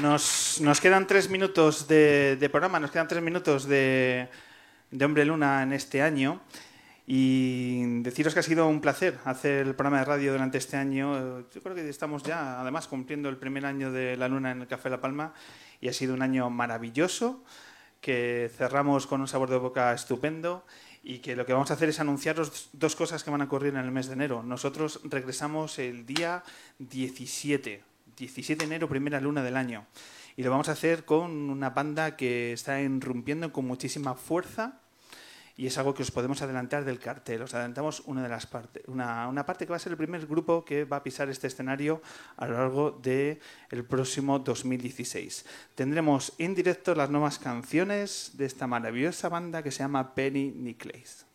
Nos, 0.02 0.62
nos 0.62 0.80
quedan 0.80 1.08
tres 1.08 1.30
minutos 1.30 1.88
de, 1.88 2.38
de 2.40 2.50
programa, 2.50 2.80
nos 2.80 2.92
quedan 2.92 3.08
tres 3.08 3.24
minutos 3.24 3.68
de, 3.68 4.30
de 4.92 5.06
Hombre 5.06 5.26
Luna 5.26 5.64
en 5.64 5.74
este 5.74 6.04
año. 6.04 6.42
Y 7.08 8.02
deciros 8.02 8.34
que 8.34 8.42
ha 8.42 8.44
sido 8.44 8.68
un 8.68 8.80
placer 8.80 9.18
hacer 9.26 9.66
el 9.66 9.74
programa 9.74 10.00
de 10.00 10.06
radio 10.06 10.34
durante 10.34 10.60
este 10.60 10.78
año. 10.78 11.40
Yo 11.50 11.62
creo 11.64 11.74
que 11.74 11.90
estamos 11.90 12.22
ya, 12.22 12.62
además, 12.62 12.88
cumpliendo 12.88 13.28
el 13.30 13.38
primer 13.38 13.66
año 13.66 13.92
de 13.92 14.18
La 14.18 14.28
Luna 14.28 14.52
en 14.52 14.62
el 14.62 14.68
Café 14.68 14.90
La 14.90 15.02
Palma 15.02 15.34
y 15.82 15.88
ha 15.88 15.94
sido 15.94 16.14
un 16.14 16.22
año 16.22 16.50
maravilloso 16.50 17.44
que 18.00 18.52
cerramos 18.56 19.08
con 19.08 19.22
un 19.22 19.28
sabor 19.28 19.50
de 19.50 19.58
boca 19.58 19.94
estupendo 19.94 20.64
y 21.02 21.20
que 21.20 21.36
lo 21.36 21.46
que 21.46 21.54
vamos 21.54 21.72
a 21.72 21.74
hacer 21.74 21.90
es 21.90 22.00
anunciaros 22.00 22.70
dos 22.74 22.96
cosas 22.96 23.24
que 23.24 23.32
van 23.32 23.42
a 23.42 23.46
ocurrir 23.46 23.74
en 23.74 23.80
el 23.80 23.92
mes 23.92 24.08
de 24.08 24.14
enero. 24.14 24.44
Nosotros 24.44 25.00
regresamos 25.06 25.80
el 25.80 26.06
día 26.06 26.44
17, 26.78 27.82
17 28.18 28.60
de 28.60 28.66
enero, 28.66 28.90
primera 28.90 29.22
luna 29.22 29.44
del 29.44 29.56
año. 29.56 29.86
Y 30.36 30.44
lo 30.44 30.52
vamos 30.52 30.70
a 30.70 30.74
hacer 30.74 31.06
con 31.06 31.50
una 31.50 31.70
banda 31.70 32.16
que 32.16 32.54
está 32.54 32.82
irrumpiendo 32.82 33.54
con 33.54 33.66
muchísima 33.66 34.16
fuerza 34.16 34.82
y 35.56 35.66
es 35.66 35.78
algo 35.80 35.96
que 35.96 36.04
os 36.04 36.12
podemos 36.12 36.42
adelantar 36.44 36.86
del 36.86 37.00
cartel. 37.00 37.42
Os 37.42 37.54
adelantamos 37.54 38.02
una 38.06 38.22
de 38.22 38.30
las 38.30 38.46
partes, 38.46 38.84
una, 38.88 39.28
una, 39.28 39.46
parte 39.46 39.66
que 39.66 39.72
va 39.72 39.78
a 39.78 39.80
ser 39.80 39.92
el 39.92 39.98
primer 39.98 40.28
grupo 40.28 40.64
que 40.64 40.86
va 40.86 40.98
a 40.98 41.04
pisar 41.04 41.30
este 41.30 41.48
escenario 41.48 42.02
a 42.38 42.46
lo 42.46 42.54
largo 42.54 42.92
del 42.92 43.40
el 43.72 43.86
próximo 43.86 44.38
2016. 44.38 45.46
Tendremos 45.74 46.34
en 46.38 46.54
directo 46.54 46.94
las 46.94 47.10
nuevas 47.10 47.40
canciones 47.40 48.32
de 48.34 48.46
esta 48.46 48.68
maravillosa 48.68 49.30
banda 49.30 49.64
que 49.64 49.72
se 49.72 49.80
llama 49.80 50.14
Penny 50.14 50.52
Nicholas. 50.52 51.27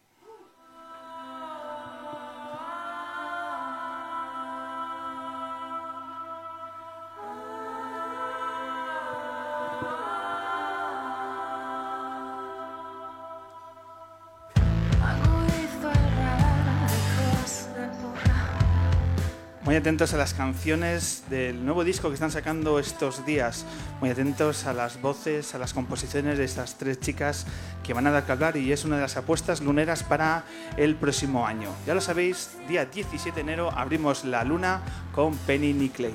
Muy 19.73 19.79
atentos 19.79 20.13
a 20.13 20.19
las 20.19 20.35
canciones 20.35 21.25
del 21.31 21.65
nuevo 21.65 21.83
disco 21.83 22.09
que 22.09 22.15
están 22.15 22.31
sacando 22.31 22.79
estos 22.79 23.25
días. 23.25 23.65
Muy 24.01 24.11
atentos 24.11 24.67
a 24.67 24.75
las 24.75 25.01
voces, 25.01 25.55
a 25.55 25.59
las 25.59 25.73
composiciones 25.73 26.37
de 26.37 26.45
estas 26.45 26.77
tres 26.77 27.01
chicas 27.01 27.47
que 27.83 27.95
van 27.95 28.07
a 28.07 28.11
dar 28.11 28.27
que 28.27 28.33
hablar 28.33 28.59
y 28.59 28.71
es 28.71 28.85
una 28.85 28.97
de 28.97 29.03
las 29.03 29.17
apuestas 29.17 29.63
luneras 29.63 30.03
para 30.03 30.45
el 30.77 30.95
próximo 30.95 31.47
año. 31.47 31.71
Ya 31.87 31.95
lo 31.95 32.03
sabéis, 32.03 32.51
día 32.69 32.85
17 32.85 33.35
de 33.35 33.41
enero 33.41 33.71
abrimos 33.75 34.27
la 34.27 34.45
luna 34.45 34.83
con 35.15 35.35
Penny 35.39 35.73
Nicholas. 35.73 36.13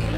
Y 0.00 0.16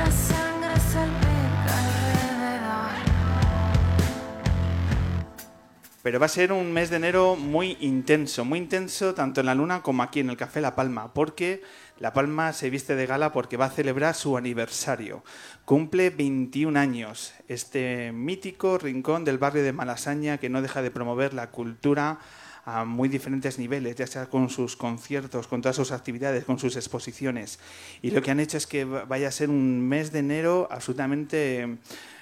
Pero 6.09 6.21
va 6.21 6.25
a 6.25 6.31
ser 6.31 6.53
un 6.55 6.73
mes 6.73 6.89
de 6.89 6.97
enero 6.97 7.37
muy 7.37 7.77
intenso, 7.81 8.43
muy 8.43 8.61
intenso 8.61 9.13
tanto 9.13 9.41
en 9.41 9.47
la 9.47 9.55
luna 9.55 9.83
como 9.83 10.03
aquí 10.03 10.21
en 10.21 10.31
el 10.31 10.39
Café 10.39 10.63
La 10.63 10.75
Palma, 10.75 11.13
porque 11.13 11.61
La 11.99 12.15
Palma 12.15 12.55
se 12.55 12.71
viste 12.71 12.97
de 12.97 13.05
gala 13.05 13.31
porque 13.31 13.59
va 13.59 13.67
a 13.67 13.71
celebrar 13.71 14.15
su 14.15 14.39
aniversario. 14.39 15.23
Cumple 15.67 16.09
21 16.09 16.81
años 16.81 17.35
este 17.47 18.11
mítico 18.13 18.79
rincón 18.79 19.27
del 19.27 19.37
barrio 19.37 19.63
de 19.63 19.75
Malasaña 19.75 20.39
que 20.39 20.49
no 20.49 20.63
deja 20.63 20.81
de 20.81 20.91
promover 20.91 21.35
la 21.35 21.51
cultura 21.51 22.21
a 22.65 22.87
muy 22.87 23.11
diferentes 23.11 23.59
niveles, 23.59 23.97
ya 23.97 24.07
sea 24.07 24.31
con 24.31 24.49
sus 24.49 24.77
conciertos, 24.77 25.47
con 25.47 25.61
todas 25.61 25.77
sus 25.77 25.93
actividades, 25.93 26.47
con 26.47 26.59
sus 26.59 26.77
exposiciones. 26.77 27.59
Y 28.01 28.13
lo 28.13 28.23
que 28.23 28.31
han 28.31 28.41
hecho 28.41 28.57
es 28.57 28.67
que 28.67 28.87
vaya 28.87 29.29
a 29.29 29.31
ser 29.31 29.51
un 29.51 29.87
mes 29.87 30.11
de 30.11 30.21
enero 30.21 30.69
absolutamente 30.71 31.77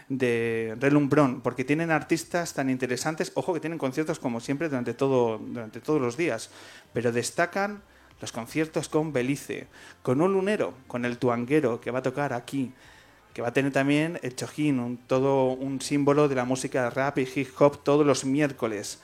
de 0.08 0.76
relumbrón, 0.78 1.40
porque 1.40 1.64
tienen 1.64 1.90
artistas 1.90 2.54
tan 2.54 2.70
interesantes, 2.70 3.32
ojo 3.34 3.54
que 3.54 3.60
tienen 3.60 3.78
conciertos 3.78 4.18
como 4.18 4.40
siempre 4.40 4.68
durante, 4.68 4.94
todo, 4.94 5.38
durante 5.38 5.80
todos 5.80 6.00
los 6.00 6.16
días, 6.16 6.50
pero 6.92 7.12
destacan 7.12 7.82
los 8.20 8.32
conciertos 8.32 8.88
con 8.88 9.12
Belice, 9.12 9.66
con 10.02 10.20
un 10.20 10.32
lunero, 10.32 10.74
con 10.86 11.04
el 11.04 11.18
tuanguero 11.18 11.80
que 11.80 11.90
va 11.90 11.98
a 11.98 12.02
tocar 12.02 12.32
aquí, 12.32 12.72
que 13.34 13.42
va 13.42 13.48
a 13.48 13.52
tener 13.52 13.72
también 13.72 14.18
el 14.22 14.34
chojín, 14.34 14.78
un, 14.80 14.96
todo 14.96 15.52
un 15.52 15.80
símbolo 15.82 16.28
de 16.28 16.36
la 16.36 16.44
música 16.44 16.88
rap 16.88 17.18
y 17.18 17.28
hip 17.34 17.48
hop 17.58 17.82
todos 17.84 18.06
los 18.06 18.24
miércoles. 18.24 19.00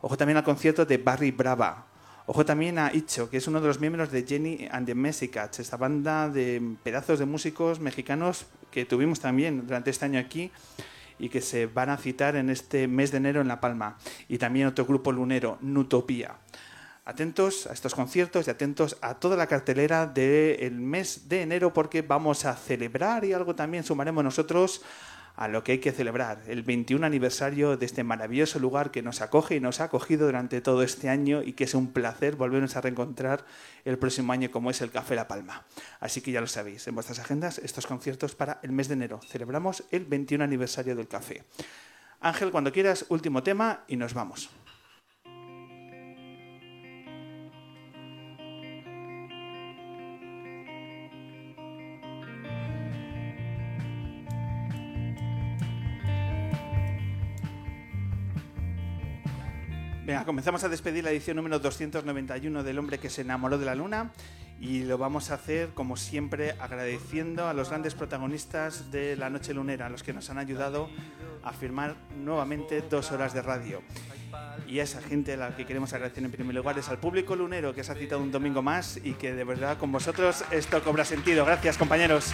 Ojo 0.00 0.16
también 0.16 0.38
al 0.38 0.44
concierto 0.44 0.84
de 0.84 0.98
Barry 0.98 1.30
Brava. 1.30 1.86
Ojo 2.26 2.44
también 2.44 2.78
a 2.78 2.92
Icho, 2.92 3.30
que 3.30 3.36
es 3.36 3.46
uno 3.46 3.60
de 3.60 3.68
los 3.68 3.80
miembros 3.80 4.10
de 4.10 4.24
Jenny 4.24 4.68
and 4.70 4.86
the 4.86 4.94
Mexicats, 4.94 5.60
esta 5.60 5.76
banda 5.76 6.28
de 6.28 6.76
pedazos 6.82 7.18
de 7.18 7.26
músicos 7.26 7.80
mexicanos 7.80 8.46
que 8.70 8.84
tuvimos 8.84 9.20
también 9.20 9.66
durante 9.66 9.90
este 9.90 10.04
año 10.04 10.18
aquí 10.18 10.50
y 11.18 11.28
que 11.28 11.40
se 11.40 11.66
van 11.66 11.90
a 11.90 11.96
citar 11.96 12.36
en 12.36 12.50
este 12.50 12.88
mes 12.88 13.10
de 13.10 13.18
enero 13.18 13.40
en 13.40 13.48
La 13.48 13.60
Palma. 13.60 13.98
Y 14.28 14.38
también 14.38 14.66
otro 14.66 14.86
grupo 14.86 15.12
lunero, 15.12 15.58
Nutopía. 15.60 16.36
Atentos 17.04 17.66
a 17.66 17.72
estos 17.72 17.94
conciertos 17.94 18.46
y 18.46 18.50
atentos 18.50 18.96
a 19.00 19.14
toda 19.14 19.36
la 19.36 19.46
cartelera 19.46 20.06
del 20.06 20.80
mes 20.80 21.28
de 21.28 21.42
enero 21.42 21.72
porque 21.72 22.02
vamos 22.02 22.44
a 22.44 22.54
celebrar 22.54 23.24
y 23.24 23.32
algo 23.32 23.54
también 23.54 23.84
sumaremos 23.84 24.22
nosotros 24.22 24.82
a 25.40 25.48
lo 25.48 25.64
que 25.64 25.72
hay 25.72 25.78
que 25.78 25.90
celebrar, 25.90 26.42
el 26.48 26.62
21 26.62 27.06
aniversario 27.06 27.78
de 27.78 27.86
este 27.86 28.04
maravilloso 28.04 28.58
lugar 28.58 28.90
que 28.90 29.00
nos 29.00 29.22
acoge 29.22 29.56
y 29.56 29.60
nos 29.60 29.80
ha 29.80 29.84
acogido 29.84 30.26
durante 30.26 30.60
todo 30.60 30.82
este 30.82 31.08
año 31.08 31.40
y 31.42 31.54
que 31.54 31.64
es 31.64 31.72
un 31.72 31.94
placer 31.94 32.36
volvernos 32.36 32.76
a 32.76 32.82
reencontrar 32.82 33.46
el 33.86 33.98
próximo 33.98 34.34
año 34.34 34.50
como 34.50 34.70
es 34.70 34.82
el 34.82 34.90
Café 34.90 35.14
La 35.14 35.28
Palma. 35.28 35.64
Así 35.98 36.20
que 36.20 36.30
ya 36.30 36.42
lo 36.42 36.46
sabéis, 36.46 36.86
en 36.88 36.94
vuestras 36.94 37.20
agendas 37.20 37.56
estos 37.56 37.86
conciertos 37.86 38.34
para 38.34 38.60
el 38.62 38.72
mes 38.72 38.88
de 38.88 38.94
enero. 38.94 39.18
Celebramos 39.26 39.82
el 39.90 40.04
21 40.04 40.44
aniversario 40.44 40.94
del 40.94 41.08
café. 41.08 41.42
Ángel, 42.20 42.50
cuando 42.50 42.70
quieras, 42.70 43.06
último 43.08 43.42
tema 43.42 43.84
y 43.88 43.96
nos 43.96 44.12
vamos. 44.12 44.50
Comenzamos 60.26 60.64
a 60.64 60.68
despedir 60.68 61.04
la 61.04 61.12
edición 61.12 61.36
número 61.36 61.60
291 61.60 62.64
del 62.64 62.78
hombre 62.78 62.98
que 62.98 63.08
se 63.08 63.20
enamoró 63.20 63.58
de 63.58 63.64
la 63.64 63.76
luna 63.76 64.10
y 64.60 64.82
lo 64.82 64.98
vamos 64.98 65.30
a 65.30 65.34
hacer 65.34 65.68
como 65.68 65.96
siempre 65.96 66.56
agradeciendo 66.58 67.46
a 67.46 67.54
los 67.54 67.68
grandes 67.68 67.94
protagonistas 67.94 68.90
de 68.90 69.16
la 69.16 69.30
noche 69.30 69.54
lunera, 69.54 69.88
los 69.88 70.02
que 70.02 70.12
nos 70.12 70.28
han 70.28 70.38
ayudado 70.38 70.90
a 71.44 71.52
firmar 71.52 71.94
nuevamente 72.24 72.82
dos 72.82 73.12
horas 73.12 73.34
de 73.34 73.42
radio. 73.42 73.82
Y 74.66 74.80
a 74.80 74.82
esa 74.82 75.00
gente 75.00 75.34
a 75.34 75.36
la 75.36 75.56
que 75.56 75.64
queremos 75.64 75.92
agradecer 75.92 76.24
en 76.24 76.32
primer 76.32 76.56
lugar 76.56 76.76
es 76.76 76.88
al 76.88 76.98
público 76.98 77.36
lunero 77.36 77.72
que 77.72 77.84
se 77.84 77.92
ha 77.92 77.94
citado 77.94 78.20
un 78.20 78.32
domingo 78.32 78.62
más 78.62 78.98
y 79.02 79.12
que 79.12 79.32
de 79.32 79.44
verdad 79.44 79.78
con 79.78 79.92
vosotros 79.92 80.44
esto 80.50 80.82
cobra 80.82 81.04
sentido. 81.04 81.44
Gracias 81.44 81.78
compañeros. 81.78 82.32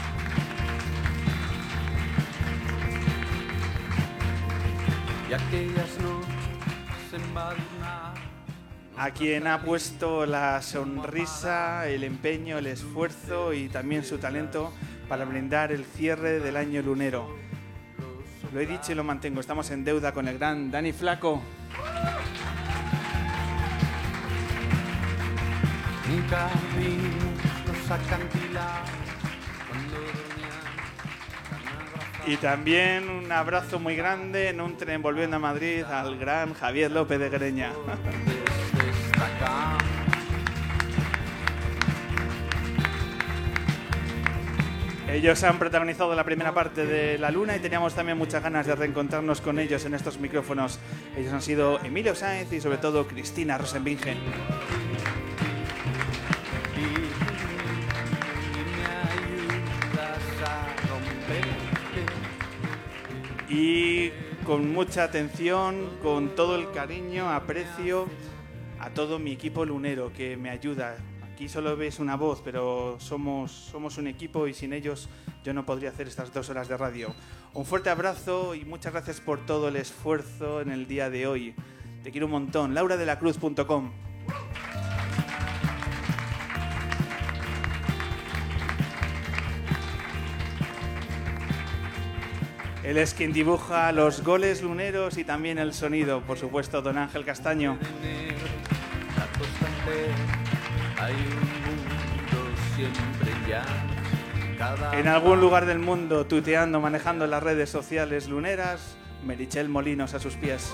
A 8.97 9.11
quien 9.11 9.47
ha 9.47 9.63
puesto 9.63 10.25
la 10.25 10.63
sonrisa, 10.63 11.87
el 11.89 12.03
empeño, 12.03 12.59
el 12.59 12.67
esfuerzo 12.67 13.53
y 13.53 13.69
también 13.69 14.05
su 14.05 14.19
talento 14.19 14.73
para 15.09 15.25
brindar 15.25 15.71
el 15.71 15.85
cierre 15.85 16.41
del 16.41 16.57
año 16.57 16.83
lunero. 16.83 17.37
Lo 18.53 18.61
he 18.61 18.67
dicho 18.67 18.93
y 18.93 18.95
lo 18.95 19.05
mantengo, 19.05 19.41
estamos 19.41 19.71
en 19.71 19.85
deuda 19.85 20.13
con 20.13 20.29
el 20.29 20.39
gran 20.39 20.71
Dani 20.71 20.93
Flaco. 20.93 21.43
Y 32.27 32.37
también 32.39 33.09
un 33.09 33.31
abrazo 33.31 33.79
muy 33.79 33.95
grande 33.95 34.49
en 34.49 34.61
un 34.61 34.77
tren 34.77 35.01
volviendo 35.01 35.37
a 35.37 35.39
Madrid 35.39 35.85
al 35.85 36.19
gran 36.19 36.55
Javier 36.55 36.91
López 36.91 37.21
de 37.21 37.29
Greña. 37.29 37.73
Ellos 45.09 45.43
han 45.45 45.59
protagonizado 45.59 46.15
la 46.17 46.25
primera 46.25 46.53
parte 46.53 46.85
de 46.85 47.17
La 47.17 47.31
Luna 47.31 47.57
y 47.57 47.61
teníamos 47.61 47.95
también 47.95 48.19
muchas 48.19 48.43
ganas 48.43 48.67
de 48.67 48.75
reencontrarnos 48.75 49.41
con 49.41 49.61
ellos 49.61 49.85
en 49.85 49.95
estos 49.95 50.19
micrófonos. 50.19 50.81
Ellos 51.17 51.33
han 51.33 51.43
sido 51.43 51.81
Emilio 51.85 52.17
Sáenz 52.17 52.53
y 52.53 52.61
sobre 52.61 52.79
todo 52.79 53.07
Cristina 53.07 53.57
Rosenbingen. 53.57 54.19
Y 63.59 64.11
con 64.45 64.71
mucha 64.71 65.05
atención, 65.05 65.89
con 66.03 66.35
todo 66.35 66.57
el 66.57 66.71
cariño, 66.73 67.31
aprecio 67.31 68.07
a 68.79 68.91
todo 68.91 69.19
mi 69.19 69.33
equipo 69.33 69.65
lunero 69.65 70.13
que 70.13 70.37
me 70.37 70.51
ayuda. 70.51 70.99
Aquí 71.33 71.49
solo 71.49 71.75
ves 71.75 71.99
una 71.99 72.17
voz, 72.17 72.43
pero 72.45 72.97
somos, 73.01 73.51
somos 73.51 73.97
un 73.97 74.09
equipo 74.09 74.47
y 74.47 74.53
sin 74.53 74.75
ellos 74.75 75.09
yo 75.43 75.55
no 75.55 75.65
podría 75.65 75.89
hacer 75.89 76.07
estas 76.07 76.35
dos 76.35 76.51
horas 76.51 76.69
de 76.69 76.77
radio. 76.77 77.15
Un 77.55 77.65
fuerte 77.65 77.89
abrazo 77.89 78.55
y 78.55 78.67
muchas 78.67 78.93
gracias 78.93 79.23
por 79.23 79.47
todo 79.47 79.69
el 79.69 79.77
esfuerzo 79.77 80.61
en 80.61 80.71
el 80.71 80.87
día 80.87 81.09
de 81.09 81.27
hoy. 81.27 81.55
Te 82.03 82.11
quiero 82.11 82.27
un 82.27 82.33
montón. 82.33 82.75
lauradelacruz.com 82.75 84.06
Él 92.87 92.99
es 92.99 93.15
quien 93.15 93.33
dibuja 93.33 93.91
los 93.91 94.23
goles 94.23 94.63
luneros 94.63 95.19
y 95.19 95.25
también 95.25 95.59
el 95.59 95.75
sonido, 95.75 96.21
por 96.21 96.39
supuesto, 96.39 96.83
don 96.83 96.97
Ángel 96.99 97.25
Castaño. 97.25 97.77
En 104.93 105.09
algún 105.09 105.41
lugar 105.41 105.67
del 105.67 105.81
mundo, 105.81 106.27
tuteando, 106.27 106.81
manejando 106.81 107.27
las 107.27 107.43
redes 107.43 107.71
sociales 107.71 108.29
luneras, 108.29 108.97
Merichel 109.27 109.69
Molinos 109.69 110.15
a 110.15 110.21
sus 110.21 110.35
pies. 110.35 110.73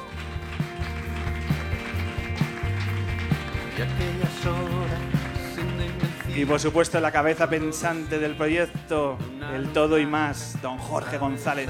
Y 6.35 6.47
por 6.47 6.59
supuesto, 6.59 6.99
la 6.99 7.13
cabeza 7.13 7.49
pensante 7.49 8.19
del 8.19 8.35
proyecto, 8.35 9.19
el 9.55 9.69
todo 9.73 9.99
y 9.99 10.07
más, 10.07 10.57
don 10.63 10.79
Jorge 10.79 11.19
González. 11.19 11.69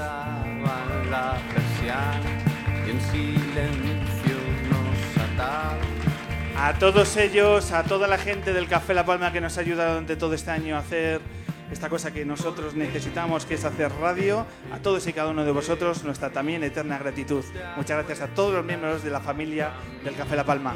A 6.57 6.75
todos 6.79 7.17
ellos, 7.17 7.73
a 7.73 7.83
toda 7.83 8.07
la 8.07 8.19
gente 8.19 8.53
del 8.53 8.69
Café 8.69 8.95
La 8.95 9.05
Palma 9.05 9.33
que 9.33 9.41
nos 9.41 9.59
ha 9.59 9.63
ayudado 9.63 9.91
durante 9.91 10.15
todo 10.15 10.35
este 10.35 10.53
año 10.53 10.77
a 10.77 10.79
hacer 10.79 11.21
esta 11.73 11.89
cosa 11.89 12.13
que 12.13 12.25
nosotros 12.25 12.75
necesitamos, 12.75 13.47
que 13.47 13.55
es 13.55 13.65
hacer 13.65 13.91
radio, 14.01 14.47
a 14.73 14.79
todos 14.79 15.05
y 15.09 15.13
cada 15.13 15.31
uno 15.31 15.45
de 15.45 15.51
vosotros 15.51 16.05
nuestra 16.05 16.31
también 16.31 16.63
eterna 16.63 16.99
gratitud. 16.99 17.45
Muchas 17.77 17.97
gracias 17.97 18.21
a 18.21 18.33
todos 18.33 18.55
los 18.55 18.65
miembros 18.65 19.03
de 19.03 19.11
la 19.11 19.21
familia 19.21 19.73
del 20.05 20.15
Café 20.15 20.37
La 20.37 20.45
Palma. 20.45 20.75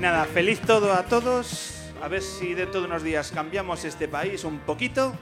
Nada, 0.00 0.24
feliz 0.24 0.60
todo 0.62 0.94
a 0.94 1.02
todos. 1.02 1.92
A 2.02 2.08
ver 2.08 2.22
si 2.22 2.54
dentro 2.54 2.80
de 2.80 2.86
unos 2.86 3.02
días 3.02 3.30
cambiamos 3.32 3.84
este 3.84 4.08
país 4.08 4.44
un 4.44 4.60
poquito 4.60 5.12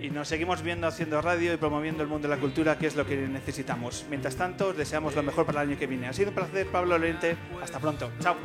y 0.00 0.08
nos 0.08 0.28
seguimos 0.28 0.62
viendo 0.62 0.86
haciendo 0.86 1.20
radio 1.20 1.52
y 1.52 1.58
promoviendo 1.58 2.02
el 2.02 2.08
mundo 2.08 2.26
de 2.26 2.34
la 2.34 2.40
cultura, 2.40 2.78
que 2.78 2.86
es 2.86 2.96
lo 2.96 3.04
que 3.04 3.16
necesitamos. 3.16 4.06
Mientras 4.08 4.34
tanto, 4.34 4.68
os 4.68 4.78
deseamos 4.78 5.14
lo 5.14 5.22
mejor 5.22 5.44
para 5.44 5.60
el 5.60 5.68
año 5.68 5.78
que 5.78 5.86
viene. 5.86 6.08
Ha 6.08 6.14
sido 6.14 6.30
un 6.30 6.36
placer, 6.36 6.66
Pablo 6.68 6.96
Lorente. 6.96 7.36
Hasta 7.62 7.78
pronto. 7.78 8.10
Chao. 8.20 8.36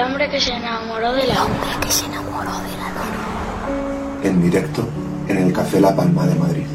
El 0.00 0.06
hombre 0.06 0.30
que 0.30 0.40
se 0.40 0.54
enamoró 0.54 1.12
de 1.12 1.26
la 1.26 1.44
hombre 1.44 1.68
que 1.82 1.92
se 1.92 2.06
enamoró 2.06 2.52
de 2.52 2.76
la 2.78 2.88
luna. 2.88 4.22
En 4.22 4.40
directo 4.40 4.88
en 5.28 5.36
el 5.36 5.52
Café 5.52 5.78
La 5.78 5.94
Palma 5.94 6.26
de 6.26 6.34
Madrid. 6.36 6.66